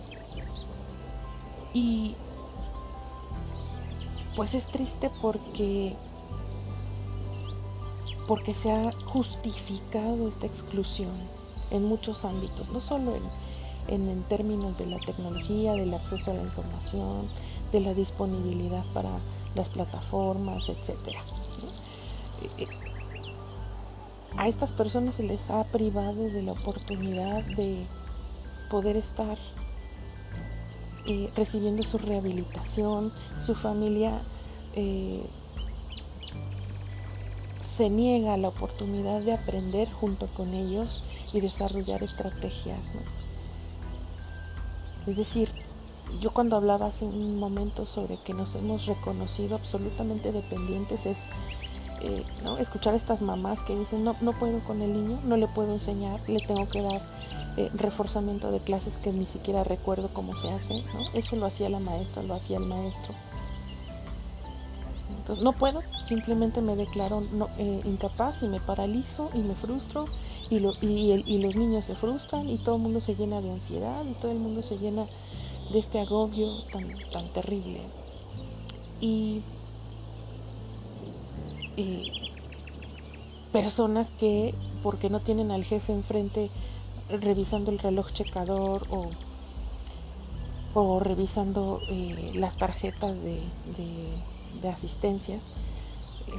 Y 1.75 2.15
pues 4.37 4.55
es 4.55 4.67
triste 4.67 5.11
porque 5.21 5.95
porque 8.27 8.55
se 8.55 8.73
ha 8.73 8.91
justificado 9.07 10.29
esta 10.29 10.47
exclusión 10.47 11.11
en 11.73 11.85
muchos 11.85 12.25
ámbitos, 12.25 12.69
no 12.71 12.81
solo 12.81 13.15
en, 13.89 14.09
en, 14.09 14.23
términos 14.25 14.79
de 14.79 14.87
la 14.87 14.99
tecnología, 14.99 15.73
del 15.73 15.93
acceso 15.95 16.31
a 16.31 16.35
la 16.35 16.43
información, 16.43 17.29
de 17.73 17.81
la 17.81 17.95
disponibilidad 17.95 18.85
para 18.93 19.11
las 19.55 19.69
plataformas, 19.71 20.69
etc. 20.69 20.91
Eh, 21.09 22.49
eh, 22.59 22.67
a 24.37 24.49
estas 24.49 24.71
personas 24.71 25.17
se 25.17 25.23
les 25.23 25.51
ha 25.51 25.65
privado 25.65 26.29
de 26.29 26.43
la 26.43 26.53
oportunidad 26.53 27.43
de 27.57 27.85
poder 28.71 28.97
estar 28.97 29.39
eh, 31.07 31.31
recibiendo 31.35 31.83
su 31.83 31.99
rehabilitación, 31.99 33.13
su 33.41 33.55
familia 33.55 34.21
se 37.61 37.91
niega 37.91 38.39
la 38.39 38.49
oportunidad 38.49 39.21
de 39.21 39.35
aprender 39.35 39.91
junto 39.91 40.29
con 40.29 40.55
ellos 40.55 41.03
y 41.33 41.41
desarrollar 41.41 42.03
estrategias. 42.03 42.81
Es 45.07 45.17
decir, 45.17 45.49
yo 46.21 46.31
cuando 46.31 46.57
hablaba 46.57 46.87
hace 46.87 47.05
un 47.05 47.39
momento 47.39 47.87
sobre 47.87 48.19
que 48.19 48.35
nos 48.35 48.55
hemos 48.55 48.87
reconocido 48.87 49.57
absolutamente 49.57 50.33
dependientes 50.33 51.07
es 51.07 51.19
eh, 52.03 52.23
escuchar 52.59 52.95
a 52.95 52.97
estas 52.97 53.23
mamás 53.23 53.63
que 53.63 53.77
dicen 53.77 54.05
no, 54.05 54.17
no 54.21 54.33
puedo 54.33 54.61
con 54.61 54.83
el 54.83 54.93
niño, 54.93 55.21
no 55.25 55.37
le 55.37 55.49
puedo 55.49 55.73
enseñar, 55.73 56.21
le 56.29 56.41
tengo 56.41 56.69
que 56.69 56.83
dar 56.83 57.01
eh, 57.57 57.71
reforzamiento 57.75 58.51
de 58.51 58.61
clases 58.61 58.97
que 58.97 59.13
ni 59.13 59.27
siquiera 59.27 59.63
recuerdo 59.63 60.13
cómo 60.13 60.35
se 60.35 60.51
hace. 60.51 60.83
Eso 61.15 61.37
lo 61.37 61.47
hacía 61.47 61.69
la 61.69 61.81
maestra, 61.81 62.23
lo 62.23 62.35
hacía 62.35 62.57
el 62.57 62.65
maestro 62.65 63.15
Entonces 65.11 65.45
no 65.45 65.53
puedo, 65.53 65.83
simplemente 66.05 66.63
me 66.63 66.77
declaro 66.77 67.23
eh, 67.59 67.81
incapaz 67.85 68.43
y 68.43 68.49
me 68.49 68.59
paralizo 68.59 69.31
y 69.35 69.39
me 69.39 69.55
frustro 69.55 70.07
y, 70.51 70.59
los 70.61 71.57
niños 71.57 71.85
se 71.85 71.95
frustran 71.95 72.49
y 72.49 72.59
todo 72.59 72.77
el 72.77 72.83
mundo 72.83 73.01
se 73.01 73.15
llena 73.15 73.41
de 73.41 73.51
ansiedad 73.51 74.05
y 74.05 74.13
todo 74.15 74.33
el 74.33 74.39
mundo 74.39 74.63
se 74.63 74.79
llena 74.79 75.07
de 75.73 75.79
este 75.79 76.01
agobio 76.01 76.51
tan, 76.73 76.87
tan 77.13 77.29
terrible. 77.29 77.81
Y, 79.01 79.43
personas 83.53 84.13
que, 84.13 84.55
porque 84.83 85.11
no 85.11 85.21
tienen 85.21 85.51
al 85.51 85.65
jefe 85.65 85.93
enfrente 85.93 86.51
revisando 87.11 87.71
el 87.71 87.79
reloj 87.79 88.11
checador 88.13 88.83
o, 88.91 89.09
o 90.75 91.01
revisando 91.01 91.81
eh, 91.89 92.33
las 92.35 92.57
tarjetas 92.57 93.21
de, 93.23 93.41
de, 94.63 94.69
asistencias, 94.69 95.49
eh, 96.29 96.33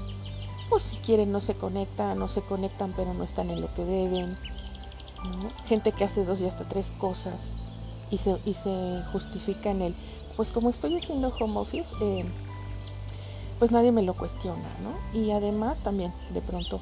pues 0.70 0.84
si 0.84 0.98
quieren 0.98 1.32
no 1.32 1.42
se 1.42 1.56
conectan, 1.56 2.18
no 2.20 2.28
se 2.28 2.42
conectan 2.42 2.94
pero 2.96 3.14
no 3.14 3.24
están 3.24 3.50
en 3.50 3.62
lo 3.62 3.74
que 3.74 3.84
deben. 3.84 4.28
Gente 5.66 5.92
que 5.92 6.04
hace 6.04 6.26
dos 6.26 6.42
y 6.42 6.46
hasta 6.46 6.66
tres 6.66 6.92
cosas 6.98 7.54
y 8.12 8.18
se, 8.18 8.38
y 8.46 8.54
se 8.54 9.04
justifica 9.12 9.72
en 9.72 9.82
el, 9.82 9.96
pues 10.36 10.52
como 10.52 10.70
estoy 10.70 10.98
haciendo 10.98 11.34
home 11.40 11.58
office, 11.58 11.94
eh, 12.02 12.26
pues 13.60 13.72
nadie 13.72 13.92
me 13.92 14.02
lo 14.02 14.14
cuestiona, 14.14 14.68
¿no? 14.84 15.20
Y 15.20 15.32
además 15.32 15.80
también 15.80 16.12
de 16.34 16.42
pronto 16.42 16.82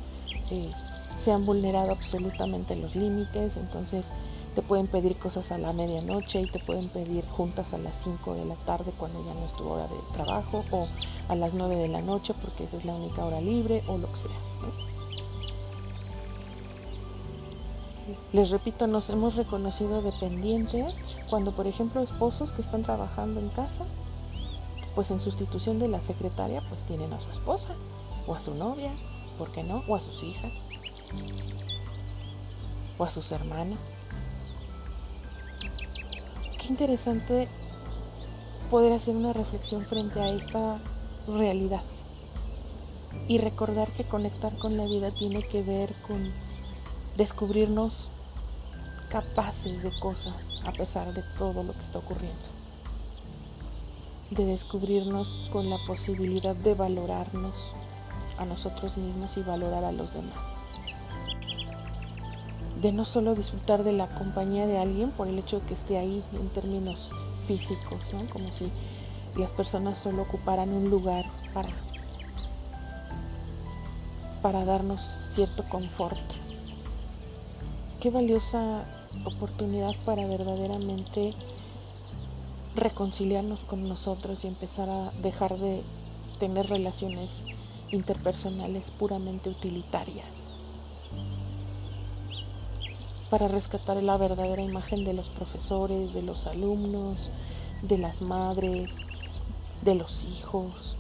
se 1.15 1.32
han 1.32 1.46
vulnerado 1.46 1.91
absolutamente 1.91 2.76
los 2.76 2.96
límites, 2.96 3.58
entonces 3.58 4.08
te 4.56 4.62
pueden 4.62 4.88
pedir 4.88 5.18
cosas 5.18 5.52
a 5.52 5.58
la 5.58 5.74
medianoche 5.74 6.42
y 6.42 6.50
te 6.50 6.60
pueden 6.60 6.88
pedir 6.90 7.26
juntas 7.26 7.74
a 7.74 7.78
las 7.78 7.96
5 8.04 8.36
de 8.36 8.46
la 8.46 8.56
tarde 8.56 8.92
cuando 8.98 9.24
ya 9.26 9.34
no 9.34 9.46
es 9.46 9.54
tu 9.54 9.68
hora 9.68 9.88
de 9.88 9.96
trabajo 10.14 10.64
o 10.72 10.86
a 11.30 11.36
las 11.36 11.54
9 11.54 11.76
de 11.76 11.88
la 11.88 12.02
noche 12.02 12.34
porque 12.42 12.66
esa 12.66 12.78
es 12.78 12.86
la 12.86 12.94
única 12.94 13.24
hora 13.26 13.40
libre 13.42 13.84
o 13.88 13.98
lo 13.98 14.12
que 14.12 14.18
sea. 14.18 14.32
Les 18.34 18.50
repito, 18.50 18.88
nos 18.88 19.10
hemos 19.10 19.36
reconocido 19.36 20.02
dependientes 20.02 20.96
cuando, 21.30 21.52
por 21.52 21.68
ejemplo, 21.68 22.02
esposos 22.02 22.52
que 22.52 22.62
están 22.62 22.84
trabajando 22.84 23.40
en 23.40 23.50
casa, 23.50 23.86
pues 24.96 25.12
en 25.12 25.20
sustitución 25.20 25.80
de 25.80 25.88
la 25.88 26.02
secretaria, 26.02 26.62
pues 26.70 26.84
tienen 26.84 27.14
a 27.14 27.20
su 27.20 27.30
esposa 27.30 27.74
o 28.28 28.36
a 28.36 28.40
su 28.40 28.54
novia 28.56 28.92
¿por 29.42 29.52
qué 29.52 29.64
no? 29.64 29.84
O 29.88 29.96
a 29.96 30.00
sus 30.00 30.22
hijas, 30.22 30.54
o 33.00 33.04
a 33.04 33.10
sus 33.10 33.32
hermanas. 33.32 33.96
Qué 36.62 36.67
interesante 36.67 37.47
poder 38.69 38.93
hacer 38.93 39.15
una 39.15 39.34
reflexión 39.34 39.84
frente 39.84 40.21
a 40.21 40.30
esta 40.30 40.78
realidad 41.28 41.82
y 43.28 43.39
recordar 43.39 43.88
que 43.89 44.04
conectar 44.04 44.56
con 44.60 44.78
la 44.78 44.86
vida 44.86 45.10
tiene 45.10 45.41
que 45.41 45.63
ver 45.63 45.91
con 46.08 46.32
descubrirnos 47.17 48.12
capaces 49.10 49.82
de 49.82 49.91
cosas 50.00 50.62
a 50.63 50.71
pesar 50.71 51.15
de 51.15 51.24
todo 51.36 51.63
lo 51.63 51.74
que 51.74 51.82
está 51.82 51.97
ocurriendo. 51.97 52.38
De 54.30 54.45
descubrirnos 54.45 55.34
con 55.52 55.67
la 55.67 55.80
posibilidad 55.88 56.56
de 56.56 56.76
valorarnos 56.76 57.74
a 58.38 58.45
nosotros 58.45 58.97
mismos 58.97 59.36
y 59.36 59.41
valorar 59.41 59.84
a 59.84 59.91
los 59.91 60.13
demás. 60.13 60.61
De 62.82 62.91
no 62.91 63.06
solo 63.06 63.36
disfrutar 63.36 63.84
de 63.84 63.91
la 63.91 64.08
compañía 64.08 64.65
de 64.65 64.80
alguien 64.80 65.12
por 65.12 65.28
el 65.28 65.38
hecho 65.38 65.60
de 65.60 65.67
que 65.67 65.76
esté 65.76 66.00
ahí 66.00 66.24
en 66.34 66.50
términos 66.50 67.12
físicos, 67.46 68.06
como 68.34 68.48
si 68.52 68.72
las 69.38 69.52
personas 69.52 70.00
solo 70.00 70.24
ocuparan 70.24 70.70
un 70.70 70.89
lugar 70.89 71.26
para, 71.54 71.70
para 74.41 74.65
darnos 74.65 75.02
cierto 75.36 75.63
confort. 75.70 76.20
Qué 78.00 78.10
valiosa 78.10 78.84
oportunidad 79.26 79.94
para 80.04 80.26
verdaderamente 80.26 81.36
reconciliarnos 82.76 83.60
con 83.60 83.88
nosotros 83.88 84.44
y 84.44 84.48
empezar 84.48 84.89
a 84.89 85.12
dejar 85.22 85.56
de 85.60 85.84
tener 86.39 86.67
relaciones 86.67 87.46
interpersonales 87.91 88.89
puramente 88.89 89.50
utilitarias 89.50 90.51
para 93.32 93.48
rescatar 93.48 94.04
la 94.04 94.17
verdadera 94.17 94.62
imagen 94.62 95.06
de 95.06 95.13
los 95.13 95.30
profesores, 95.30 96.13
de 96.13 96.22
los 96.22 96.46
alumnos, 96.46 97.32
de 97.82 97.98
las 97.98 98.22
madres, 98.22 98.98
de 99.82 99.96
los 99.96 100.26
hijos, 100.26 100.98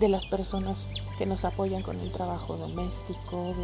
de 0.00 0.08
las 0.08 0.24
personas 0.24 0.88
que 1.18 1.26
nos 1.26 1.44
apoyan 1.44 1.82
con 1.82 2.00
el 2.00 2.10
trabajo 2.10 2.56
doméstico, 2.56 3.54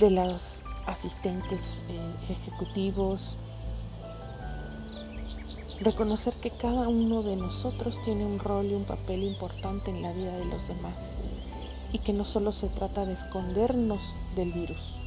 de, 0.00 0.10
los 0.10 0.62
asistentes 0.86 1.82
eh, 1.88 2.32
ejecutivos, 2.32 3.36
Reconocer 5.80 6.34
que 6.34 6.50
cada 6.50 6.88
uno 6.88 7.22
de 7.22 7.36
nosotros 7.36 8.02
tiene 8.04 8.26
un 8.26 8.38
rol 8.38 8.66
y 8.66 8.74
un 8.74 8.84
papel 8.84 9.22
importante 9.22 9.90
en 9.90 10.02
la 10.02 10.12
vida 10.12 10.36
de 10.36 10.44
los 10.44 10.68
demás 10.68 11.14
y 11.90 11.98
que 12.00 12.12
no 12.12 12.26
solo 12.26 12.52
se 12.52 12.68
trata 12.68 13.06
de 13.06 13.14
escondernos 13.14 14.02
del 14.36 14.52
virus, 14.52 14.99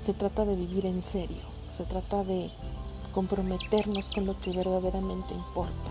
se 0.00 0.14
trata 0.14 0.44
de 0.44 0.56
vivir 0.56 0.86
en 0.86 1.02
serio, 1.02 1.42
se 1.70 1.84
trata 1.84 2.24
de 2.24 2.50
comprometernos 3.12 4.14
con 4.14 4.26
lo 4.26 4.38
que 4.40 4.52
verdaderamente 4.52 5.34
importa, 5.34 5.90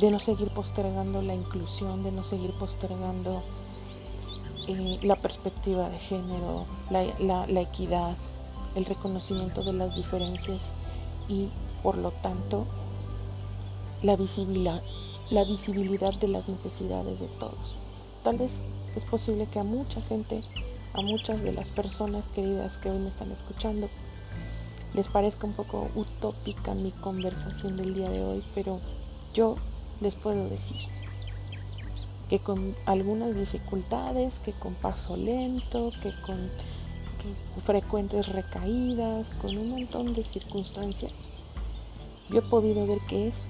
de 0.00 0.10
no 0.10 0.20
seguir 0.20 0.48
postergando 0.50 1.22
la 1.22 1.34
inclusión, 1.34 2.02
de 2.02 2.12
no 2.12 2.24
seguir 2.24 2.52
postergando 2.52 3.42
eh, 4.68 4.98
la 5.02 5.16
perspectiva 5.16 5.88
de 5.88 5.98
género, 5.98 6.66
la 6.90 7.60
equidad, 7.60 8.16
el 8.74 8.84
reconocimiento 8.84 9.62
de 9.62 9.72
las 9.72 9.94
diferencias 9.96 10.70
y, 11.28 11.48
por 11.82 11.98
lo 11.98 12.10
tanto, 12.10 12.66
la 14.02 14.16
visibilidad, 14.16 14.82
la 15.30 15.44
visibilidad 15.44 16.14
de 16.14 16.28
las 16.28 16.48
necesidades 16.48 17.20
de 17.20 17.28
todos. 17.38 17.76
Tal 18.22 18.38
vez 18.38 18.62
es 18.96 19.04
posible 19.04 19.46
que 19.46 19.58
a 19.58 19.64
mucha 19.64 20.00
gente, 20.02 20.42
a 20.94 21.00
muchas 21.00 21.42
de 21.42 21.52
las 21.52 21.70
personas 21.70 22.28
queridas 22.28 22.76
que 22.76 22.90
hoy 22.90 22.98
me 22.98 23.08
están 23.08 23.30
escuchando, 23.32 23.88
les 24.94 25.08
parezca 25.08 25.46
un 25.46 25.54
poco 25.54 25.88
utópica 25.94 26.74
mi 26.74 26.90
conversación 26.90 27.76
del 27.76 27.94
día 27.94 28.10
de 28.10 28.22
hoy, 28.22 28.44
pero 28.54 28.80
yo 29.32 29.56
les 30.00 30.14
puedo 30.14 30.48
decir 30.48 30.80
que 32.28 32.38
con 32.38 32.74
algunas 32.86 33.36
dificultades, 33.36 34.38
que 34.38 34.52
con 34.52 34.74
paso 34.74 35.16
lento, 35.16 35.90
que 36.02 36.12
con 36.22 36.50
frecuentes 37.64 38.28
recaídas, 38.28 39.30
con 39.30 39.56
un 39.56 39.70
montón 39.70 40.12
de 40.14 40.24
circunstancias, 40.24 41.12
yo 42.28 42.38
he 42.38 42.42
podido 42.42 42.86
ver 42.86 42.98
que 43.08 43.28
eso, 43.28 43.46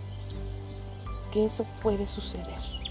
que 1.33 1.47
eso 1.47 1.65
puede 1.83 2.07
suceder. 2.07 2.82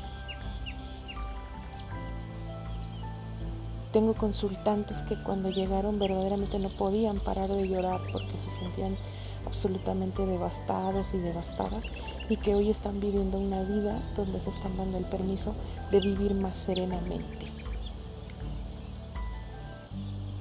Tengo 3.92 4.14
consultantes 4.14 5.04
que 5.04 5.22
cuando 5.22 5.50
llegaron 5.50 6.00
verdaderamente 6.00 6.60
no 6.60 6.70
podían 6.70 7.20
parar 7.20 7.50
de 7.50 7.68
llorar 7.68 8.00
porque 8.14 8.38
se 8.38 8.50
sentían 8.50 8.96
absolutamente 9.46 10.26
devastados 10.26 11.14
y 11.14 11.18
devastadas 11.18 11.84
y 12.30 12.38
que 12.38 12.56
hoy 12.56 12.70
están 12.70 13.02
viviendo 13.02 13.38
una 13.38 13.64
vida 13.64 14.00
donde 14.16 14.40
se 14.40 14.50
están 14.50 14.78
dando 14.78 14.98
el 14.98 15.04
permiso 15.06 15.54
de 15.92 16.00
vivir 16.00 16.36
más 16.36 16.58
serenamente. 16.58 17.52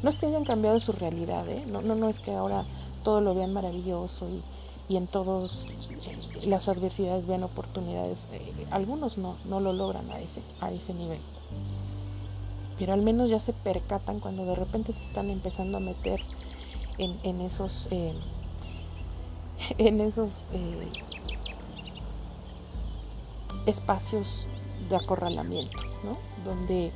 No 0.05 0.11
es 0.11 0.19
que 0.19 0.27
hayan 0.27 0.45
cambiado 0.45 0.79
su 0.79 0.93
realidad, 0.93 1.49
¿eh? 1.49 1.65
no, 1.67 1.83
no, 1.83 2.09
es 2.09 2.21
que 2.21 2.33
ahora 2.33 2.65
todo 3.03 3.21
lo 3.21 3.35
vean 3.35 3.53
maravilloso 3.53 4.29
y, 4.89 4.97
en 4.97 5.07
todas 5.07 5.67
eh, 6.07 6.47
las 6.47 6.69
adversidades 6.69 7.27
vean 7.27 7.43
oportunidades. 7.43 8.21
Eh, 8.33 8.67
algunos 8.71 9.19
no, 9.19 9.37
no 9.45 9.61
lo 9.61 9.73
logran 9.73 10.11
a 10.11 10.21
ese, 10.21 10.43
a 10.61 10.71
ese 10.73 10.95
nivel. 10.95 11.19
Pero 12.81 12.93
al 12.93 13.03
menos 13.03 13.31
ya 13.31 13.39
se 13.39 13.53
percatan 13.53 14.19
cuando 14.19 14.45
de 14.45 14.57
repente 14.57 14.93
se 14.93 15.03
están 15.03 15.31
empezando 15.31 15.77
a 15.77 15.81
meter 15.81 16.21
en, 16.99 17.41
esos, 17.41 17.89
en 19.79 20.01
esos 20.01 20.49
espacios 23.67 24.47
de 24.89 24.97
acorralamiento, 24.97 25.79
¿no? 26.03 26.17
Donde 26.45 26.91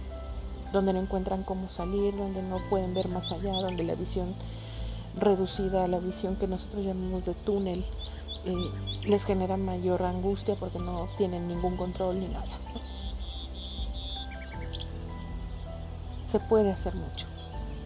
donde 0.75 0.92
no 0.92 1.01
encuentran 1.01 1.44
cómo 1.44 1.70
salir, 1.70 2.14
donde 2.16 2.42
no 2.42 2.59
pueden 2.68 2.94
ver 2.94 3.09
más 3.09 3.31
allá, 3.31 3.53
donde 3.53 3.85
la 3.85 3.94
visión 3.94 4.35
reducida, 5.16 5.87
la 5.87 6.01
visión 6.01 6.37
que 6.37 6.49
nosotros 6.49 6.85
llamamos 6.85 7.25
de 7.25 7.35
túnel, 7.35 7.85
eh, 8.44 8.55
les 9.07 9.25
genera 9.25 9.57
mayor 9.57 10.03
angustia 10.03 10.57
porque 10.57 10.81
no 10.81 11.09
tienen 11.16 11.47
ningún 11.47 11.77
control 11.77 12.18
ni 12.18 12.27
nada. 12.27 12.63
Se 16.35 16.40
puede 16.40 16.73
hacer 16.73 16.97
mucho, 16.97 17.27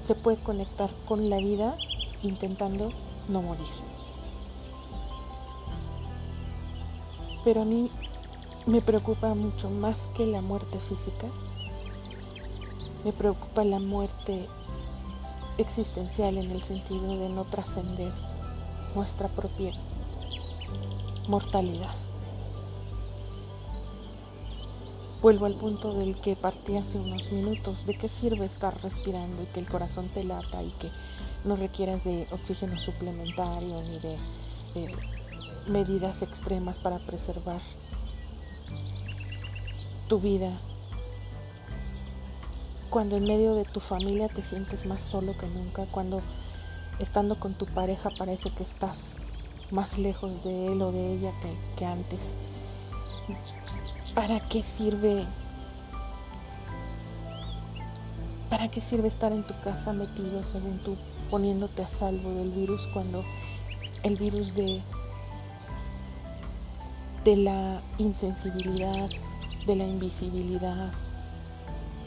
se 0.00 0.14
puede 0.14 0.38
conectar 0.38 0.88
con 1.06 1.28
la 1.28 1.36
vida 1.36 1.76
intentando 2.22 2.90
no 3.28 3.42
morir. 3.42 3.66
Pero 7.44 7.60
a 7.60 7.64
mí 7.66 7.90
me 8.64 8.80
preocupa 8.80 9.34
mucho 9.34 9.68
más 9.68 10.06
que 10.16 10.24
la 10.24 10.40
muerte 10.40 10.78
física. 10.78 11.26
Me 13.04 13.12
preocupa 13.12 13.64
la 13.64 13.80
muerte 13.80 14.48
existencial 15.58 16.38
en 16.38 16.50
el 16.50 16.62
sentido 16.62 17.18
de 17.18 17.28
no 17.28 17.44
trascender 17.44 18.14
nuestra 18.94 19.28
propia 19.28 19.72
mortalidad. 21.28 22.07
Vuelvo 25.20 25.46
al 25.46 25.54
punto 25.54 25.94
del 25.94 26.14
que 26.20 26.36
partí 26.36 26.76
hace 26.76 26.96
unos 26.96 27.32
minutos. 27.32 27.86
¿De 27.86 27.98
qué 27.98 28.08
sirve 28.08 28.46
estar 28.46 28.80
respirando 28.82 29.42
y 29.42 29.46
que 29.46 29.58
el 29.58 29.66
corazón 29.66 30.08
te 30.08 30.22
lata 30.22 30.62
y 30.62 30.70
que 30.78 30.90
no 31.44 31.56
requieras 31.56 32.04
de 32.04 32.28
oxígeno 32.30 32.80
suplementario 32.80 33.74
ni 33.82 33.98
de, 33.98 34.94
medidas 35.66 36.22
extremas 36.22 36.78
para 36.78 36.98
preservar 37.00 37.60
tu 40.08 40.20
vida? 40.20 40.52
Cuando 42.88 43.16
en 43.16 43.24
medio 43.24 43.54
de 43.54 43.64
tu 43.64 43.80
familia 43.80 44.28
te 44.28 44.42
sientes 44.42 44.86
más 44.86 45.02
solo 45.02 45.36
que 45.36 45.48
nunca, 45.48 45.86
cuando 45.90 46.22
estando 47.00 47.40
con 47.40 47.54
tu 47.54 47.66
pareja 47.66 48.10
parece 48.16 48.50
que 48.50 48.62
estás 48.62 49.16
más 49.72 49.98
lejos 49.98 50.44
de 50.44 50.68
él 50.68 50.80
o 50.80 50.92
de 50.92 51.14
ella 51.14 51.32
que, 51.42 51.52
que 51.76 51.86
antes 51.86 52.36
¿Para 54.18 54.40
qué 54.40 54.64
sirve? 54.64 55.24
¿Para 58.50 58.66
qué 58.68 58.80
sirve 58.80 59.06
estar 59.06 59.30
en 59.30 59.44
tu 59.44 59.54
casa 59.60 59.92
metido, 59.92 60.44
según 60.44 60.80
tú, 60.80 60.96
poniéndote 61.30 61.84
a 61.84 61.86
salvo 61.86 62.28
del 62.32 62.50
virus 62.50 62.88
cuando 62.88 63.24
el 64.02 64.16
virus 64.16 64.56
de, 64.56 64.82
de 67.24 67.36
la 67.36 67.80
insensibilidad, 67.98 69.08
de 69.68 69.76
la 69.76 69.84
invisibilidad, 69.84 70.90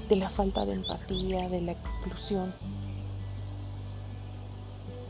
de 0.10 0.15
la 0.17 0.28
falta 0.28 0.65
de 0.65 0.74
empatía, 0.74 1.47
de 1.47 1.62
la 1.62 1.71
exclusión, 1.71 2.54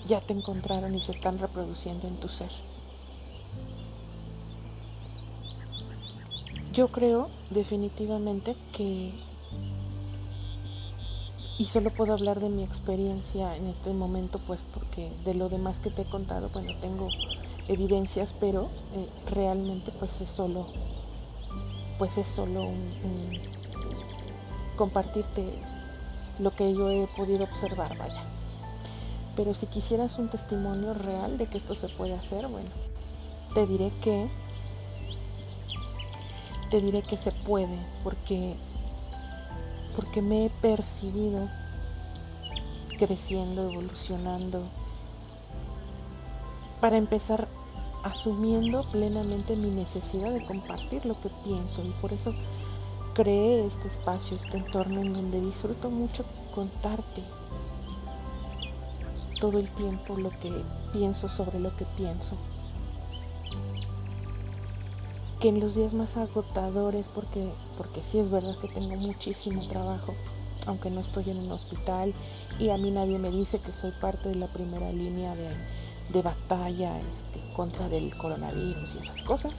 ya 0.07 0.21
te 0.21 0.33
encontraron 0.33 0.93
y 0.93 1.01
se 1.01 1.13
están 1.13 1.39
reproduciendo 1.39 2.07
en 2.07 2.17
tu 2.17 2.29
ser? 2.29 2.51
Yo 6.73 6.87
creo 6.87 7.27
definitivamente 7.49 8.55
que, 8.71 9.11
y 11.57 11.65
solo 11.65 11.89
puedo 11.89 12.13
hablar 12.13 12.39
de 12.39 12.47
mi 12.47 12.63
experiencia 12.63 13.57
en 13.57 13.67
este 13.67 13.91
momento, 13.91 14.39
pues 14.47 14.61
porque 14.73 15.11
de 15.25 15.33
lo 15.33 15.49
demás 15.49 15.79
que 15.79 15.89
te 15.89 16.03
he 16.03 16.05
contado, 16.05 16.47
bueno, 16.53 16.71
tengo 16.79 17.09
evidencias, 17.67 18.33
pero 18.39 18.69
eh, 18.95 19.05
realmente 19.29 19.91
pues 19.99 20.21
es 20.21 20.29
solo, 20.29 20.65
pues 21.97 22.17
es 22.17 22.27
solo 22.27 22.63
un, 22.63 22.89
compartirte 24.77 25.43
lo 26.39 26.55
que 26.55 26.73
yo 26.73 26.89
he 26.89 27.05
podido 27.17 27.43
observar, 27.43 27.97
vaya. 27.97 28.23
Pero 29.35 29.53
si 29.53 29.65
quisieras 29.65 30.17
un 30.19 30.29
testimonio 30.29 30.93
real 30.93 31.37
de 31.37 31.47
que 31.47 31.57
esto 31.57 31.75
se 31.75 31.89
puede 31.89 32.13
hacer, 32.13 32.47
bueno, 32.47 32.69
te 33.53 33.67
diré 33.67 33.91
que 34.01 34.29
te 36.71 36.79
diré 36.79 37.01
que 37.01 37.17
se 37.17 37.31
puede 37.31 37.77
porque, 38.01 38.55
porque 39.93 40.21
me 40.21 40.45
he 40.45 40.49
percibido 40.49 41.49
creciendo, 42.97 43.69
evolucionando. 43.69 44.63
Para 46.79 46.97
empezar, 46.97 47.49
asumiendo 48.03 48.81
plenamente 48.89 49.57
mi 49.57 49.75
necesidad 49.75 50.31
de 50.31 50.45
compartir 50.45 51.05
lo 51.05 51.19
que 51.19 51.29
pienso 51.43 51.83
y 51.83 51.89
por 51.99 52.13
eso 52.13 52.33
creé 53.13 53.67
este 53.67 53.89
espacio, 53.89 54.37
este 54.37 54.57
entorno 54.57 55.01
en 55.01 55.13
donde 55.13 55.41
disfruto 55.41 55.89
mucho 55.89 56.23
contarte 56.55 57.21
todo 59.41 59.59
el 59.59 59.69
tiempo 59.71 60.15
lo 60.15 60.29
que 60.39 60.51
pienso 60.93 61.27
sobre 61.27 61.59
lo 61.59 61.75
que 61.75 61.85
pienso 61.97 62.37
que 65.41 65.49
en 65.49 65.59
los 65.59 65.73
días 65.73 65.95
más 65.95 66.17
agotadores, 66.17 67.09
porque, 67.09 67.49
porque 67.75 68.03
sí 68.03 68.19
es 68.19 68.29
verdad 68.29 68.55
que 68.59 68.67
tengo 68.67 68.95
muchísimo 68.95 69.67
trabajo, 69.67 70.13
aunque 70.67 70.91
no 70.91 71.01
estoy 71.01 71.31
en 71.31 71.39
un 71.39 71.51
hospital 71.51 72.13
y 72.59 72.69
a 72.69 72.77
mí 72.77 72.91
nadie 72.91 73.17
me 73.17 73.31
dice 73.31 73.57
que 73.57 73.73
soy 73.73 73.89
parte 73.89 74.29
de 74.29 74.35
la 74.35 74.45
primera 74.45 74.91
línea 74.91 75.33
de, 75.35 76.21
batalla 76.21 76.99
este, 76.99 77.41
contra 77.53 77.89
del 77.89 78.15
coronavirus 78.15 78.95
y 78.95 78.97
esas 78.99 79.21
cosas, 79.23 79.53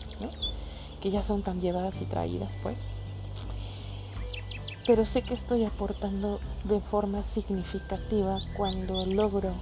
que 1.01 1.11
ya 1.11 1.21
son 1.21 1.43
tan 1.43 1.61
llevadas 1.61 2.01
y 2.01 2.05
traídas, 2.05 2.55
pues. 2.63 2.79
Pero 4.87 5.05
sé 5.05 5.23
que 5.23 5.35
estoy 5.35 5.65
aportando 5.65 6.39
de 6.63 6.79
forma 6.81 7.25
significativa 7.25 8.39
cuando 8.57 9.05
logro 9.07 9.53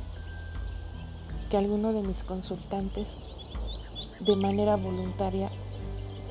que 1.48 1.56
alguno 1.56 1.94
de 1.94 2.02
mis 2.02 2.24
consultantes 2.24 3.16
de 4.18 4.36
manera 4.36 4.76
voluntaria 4.76 5.50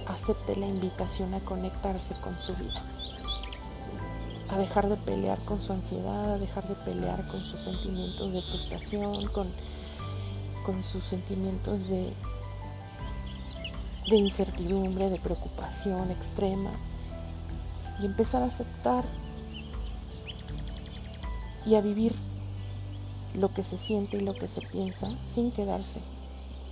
acepte 0.09 0.55
la 0.55 0.65
invitación 0.65 1.33
a 1.33 1.39
conectarse 1.39 2.15
con 2.21 2.37
su 2.39 2.55
vida, 2.55 2.83
a 4.49 4.57
dejar 4.57 4.89
de 4.89 4.97
pelear 4.97 5.37
con 5.45 5.61
su 5.61 5.71
ansiedad, 5.71 6.33
a 6.33 6.37
dejar 6.37 6.67
de 6.67 6.75
pelear 6.75 7.27
con 7.27 7.43
sus 7.43 7.61
sentimientos 7.61 8.33
de 8.33 8.41
frustración, 8.41 9.27
con, 9.27 9.47
con 10.65 10.83
sus 10.83 11.03
sentimientos 11.03 11.87
de, 11.87 12.11
de 14.09 14.15
incertidumbre, 14.15 15.09
de 15.09 15.19
preocupación 15.19 16.09
extrema, 16.09 16.71
y 18.01 18.05
empezar 18.05 18.41
a 18.41 18.47
aceptar 18.47 19.03
y 21.65 21.75
a 21.75 21.81
vivir 21.81 22.15
lo 23.35 23.49
que 23.53 23.63
se 23.63 23.77
siente 23.77 24.17
y 24.17 24.21
lo 24.21 24.33
que 24.33 24.47
se 24.47 24.61
piensa 24.61 25.07
sin 25.27 25.51
quedarse 25.51 25.99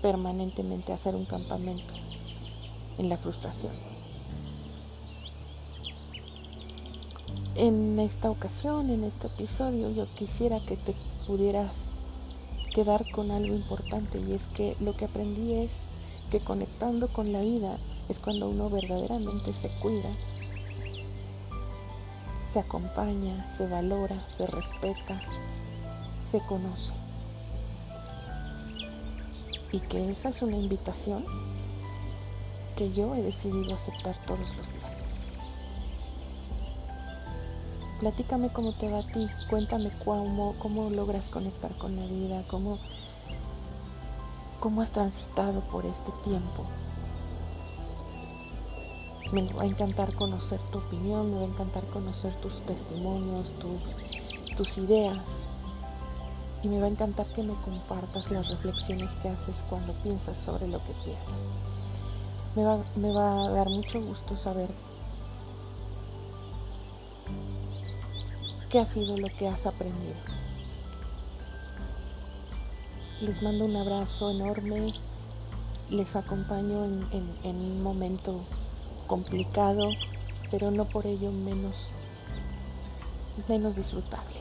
permanentemente 0.02 0.92
a 0.92 0.96
hacer 0.96 1.14
un 1.14 1.26
campamento 1.26 1.94
en 2.98 3.10
la 3.10 3.18
frustración. 3.18 3.72
En 7.56 8.00
esta 8.00 8.30
ocasión, 8.30 8.90
en 8.90 9.04
este 9.04 9.28
episodio, 9.28 9.90
yo 9.92 10.06
quisiera 10.16 10.60
que 10.60 10.78
te 10.78 10.94
pudieras 11.26 11.90
quedar 12.74 13.10
con 13.12 13.32
algo 13.32 13.56
importante 13.56 14.20
y 14.20 14.34
es 14.34 14.48
que 14.48 14.76
lo 14.80 14.96
que 14.96 15.06
aprendí 15.06 15.54
es 15.54 15.86
que 16.30 16.40
conectando 16.40 17.08
con 17.08 17.34
la 17.34 17.42
vida 17.42 17.78
es 18.10 18.20
cuando 18.20 18.50
uno 18.50 18.70
verdaderamente 18.70 19.54
se 19.54 19.70
cuida, 19.82 20.10
se 22.52 22.60
acompaña, 22.60 23.50
se 23.56 23.68
valora, 23.68 24.20
se 24.20 24.46
respeta, 24.46 25.20
se 26.24 26.40
conoce. 26.42 26.94
Y 29.72 29.80
que 29.80 30.12
esa 30.12 30.30
es 30.30 30.42
una 30.42 30.58
invitación 30.58 31.26
que 32.78 32.94
yo 32.94 33.16
he 33.16 33.24
decidido 33.24 33.76
aceptar 33.76 34.16
todos 34.26 34.56
los 34.56 34.72
días. 34.72 34.98
Platícame 38.00 38.50
cómo 38.50 38.74
te 38.74 38.90
va 38.90 39.00
a 39.00 39.08
ti, 39.08 39.28
cuéntame 39.50 39.92
cómo, 40.06 40.54
cómo 40.60 40.92
logras 40.92 41.28
conectar 41.30 41.74
con 41.74 41.96
la 41.96 42.06
vida, 42.06 42.44
cómo, 42.48 42.78
cómo 44.60 44.82
has 44.82 44.92
transitado 44.92 45.62
por 45.72 45.88
este 45.88 46.12
tiempo. 46.24 46.64
Me 49.32 49.42
va 49.54 49.64
a 49.64 49.66
encantar 49.66 50.14
conocer 50.14 50.60
tu 50.72 50.78
opinión, 50.78 51.32
me 51.32 51.40
va 51.40 51.46
a 51.46 51.50
encantar 51.50 51.84
conocer 51.86 52.34
tus 52.36 52.62
testimonios, 52.62 53.54
tus 54.56 54.78
ideas. 54.78 55.48
Y 56.62 56.68
me 56.68 56.80
va 56.80 56.86
a 56.86 56.90
encantar 56.90 57.26
que 57.34 57.42
me 57.42 57.54
compartas 57.56 58.30
las 58.30 58.50
reflexiones 58.50 59.16
que 59.16 59.30
haces 59.30 59.64
cuando 59.70 59.94
piensas 60.04 60.38
sobre 60.38 60.68
lo 60.68 60.78
que 60.84 60.94
piensas. 61.04 61.52
Me 62.58 62.64
va, 62.64 63.46
a 63.46 63.50
dar 63.52 63.70
mucho 63.70 64.02
gusto 64.02 64.36
saber 64.36 64.68
qué 68.72 68.80
ha 68.80 68.86
sido 68.88 69.16
lo 69.16 69.28
que 69.28 69.48
has 69.48 69.68
aprendido. 69.68 70.16
Les 73.22 73.44
mando 73.44 73.66
un 73.66 73.76
abrazo 73.76 74.32
enorme, 74.32 74.92
les 75.92 76.16
acompaño 76.16 76.84
en, 76.86 77.30
un 77.44 77.84
momento 77.84 78.40
complicado, 79.06 79.90
pero 80.50 80.72
no 80.72 80.86
por 80.86 81.06
ello 81.06 81.32
menos, 81.32 81.92
menos 83.48 83.76
disfrutable. 83.76 84.40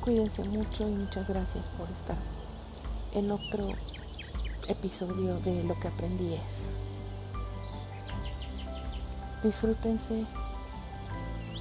Cuídense 0.00 0.42
mucho 0.44 0.88
y 0.88 0.92
muchas 0.92 1.28
gracias 1.28 1.68
por 1.68 1.90
estar 1.90 2.16
en 3.12 3.30
otro 3.30 3.74
episodio 4.70 5.38
de 5.40 5.64
Lo 5.64 5.78
que 5.78 5.88
aprendí 5.88 6.34
es. 6.34 6.70
Disfrútense 9.42 10.24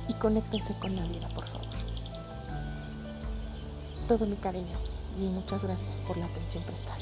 y 0.07 0.13
conéctense 0.13 0.77
con 0.79 0.95
la 0.95 1.03
vida, 1.03 1.27
por 1.33 1.47
favor. 1.47 1.67
Todo 4.07 4.25
mi 4.25 4.35
cariño 4.35 4.77
y 5.19 5.23
muchas 5.23 5.63
gracias 5.63 6.01
por 6.01 6.17
la 6.17 6.25
atención 6.25 6.63
prestada. 6.63 6.97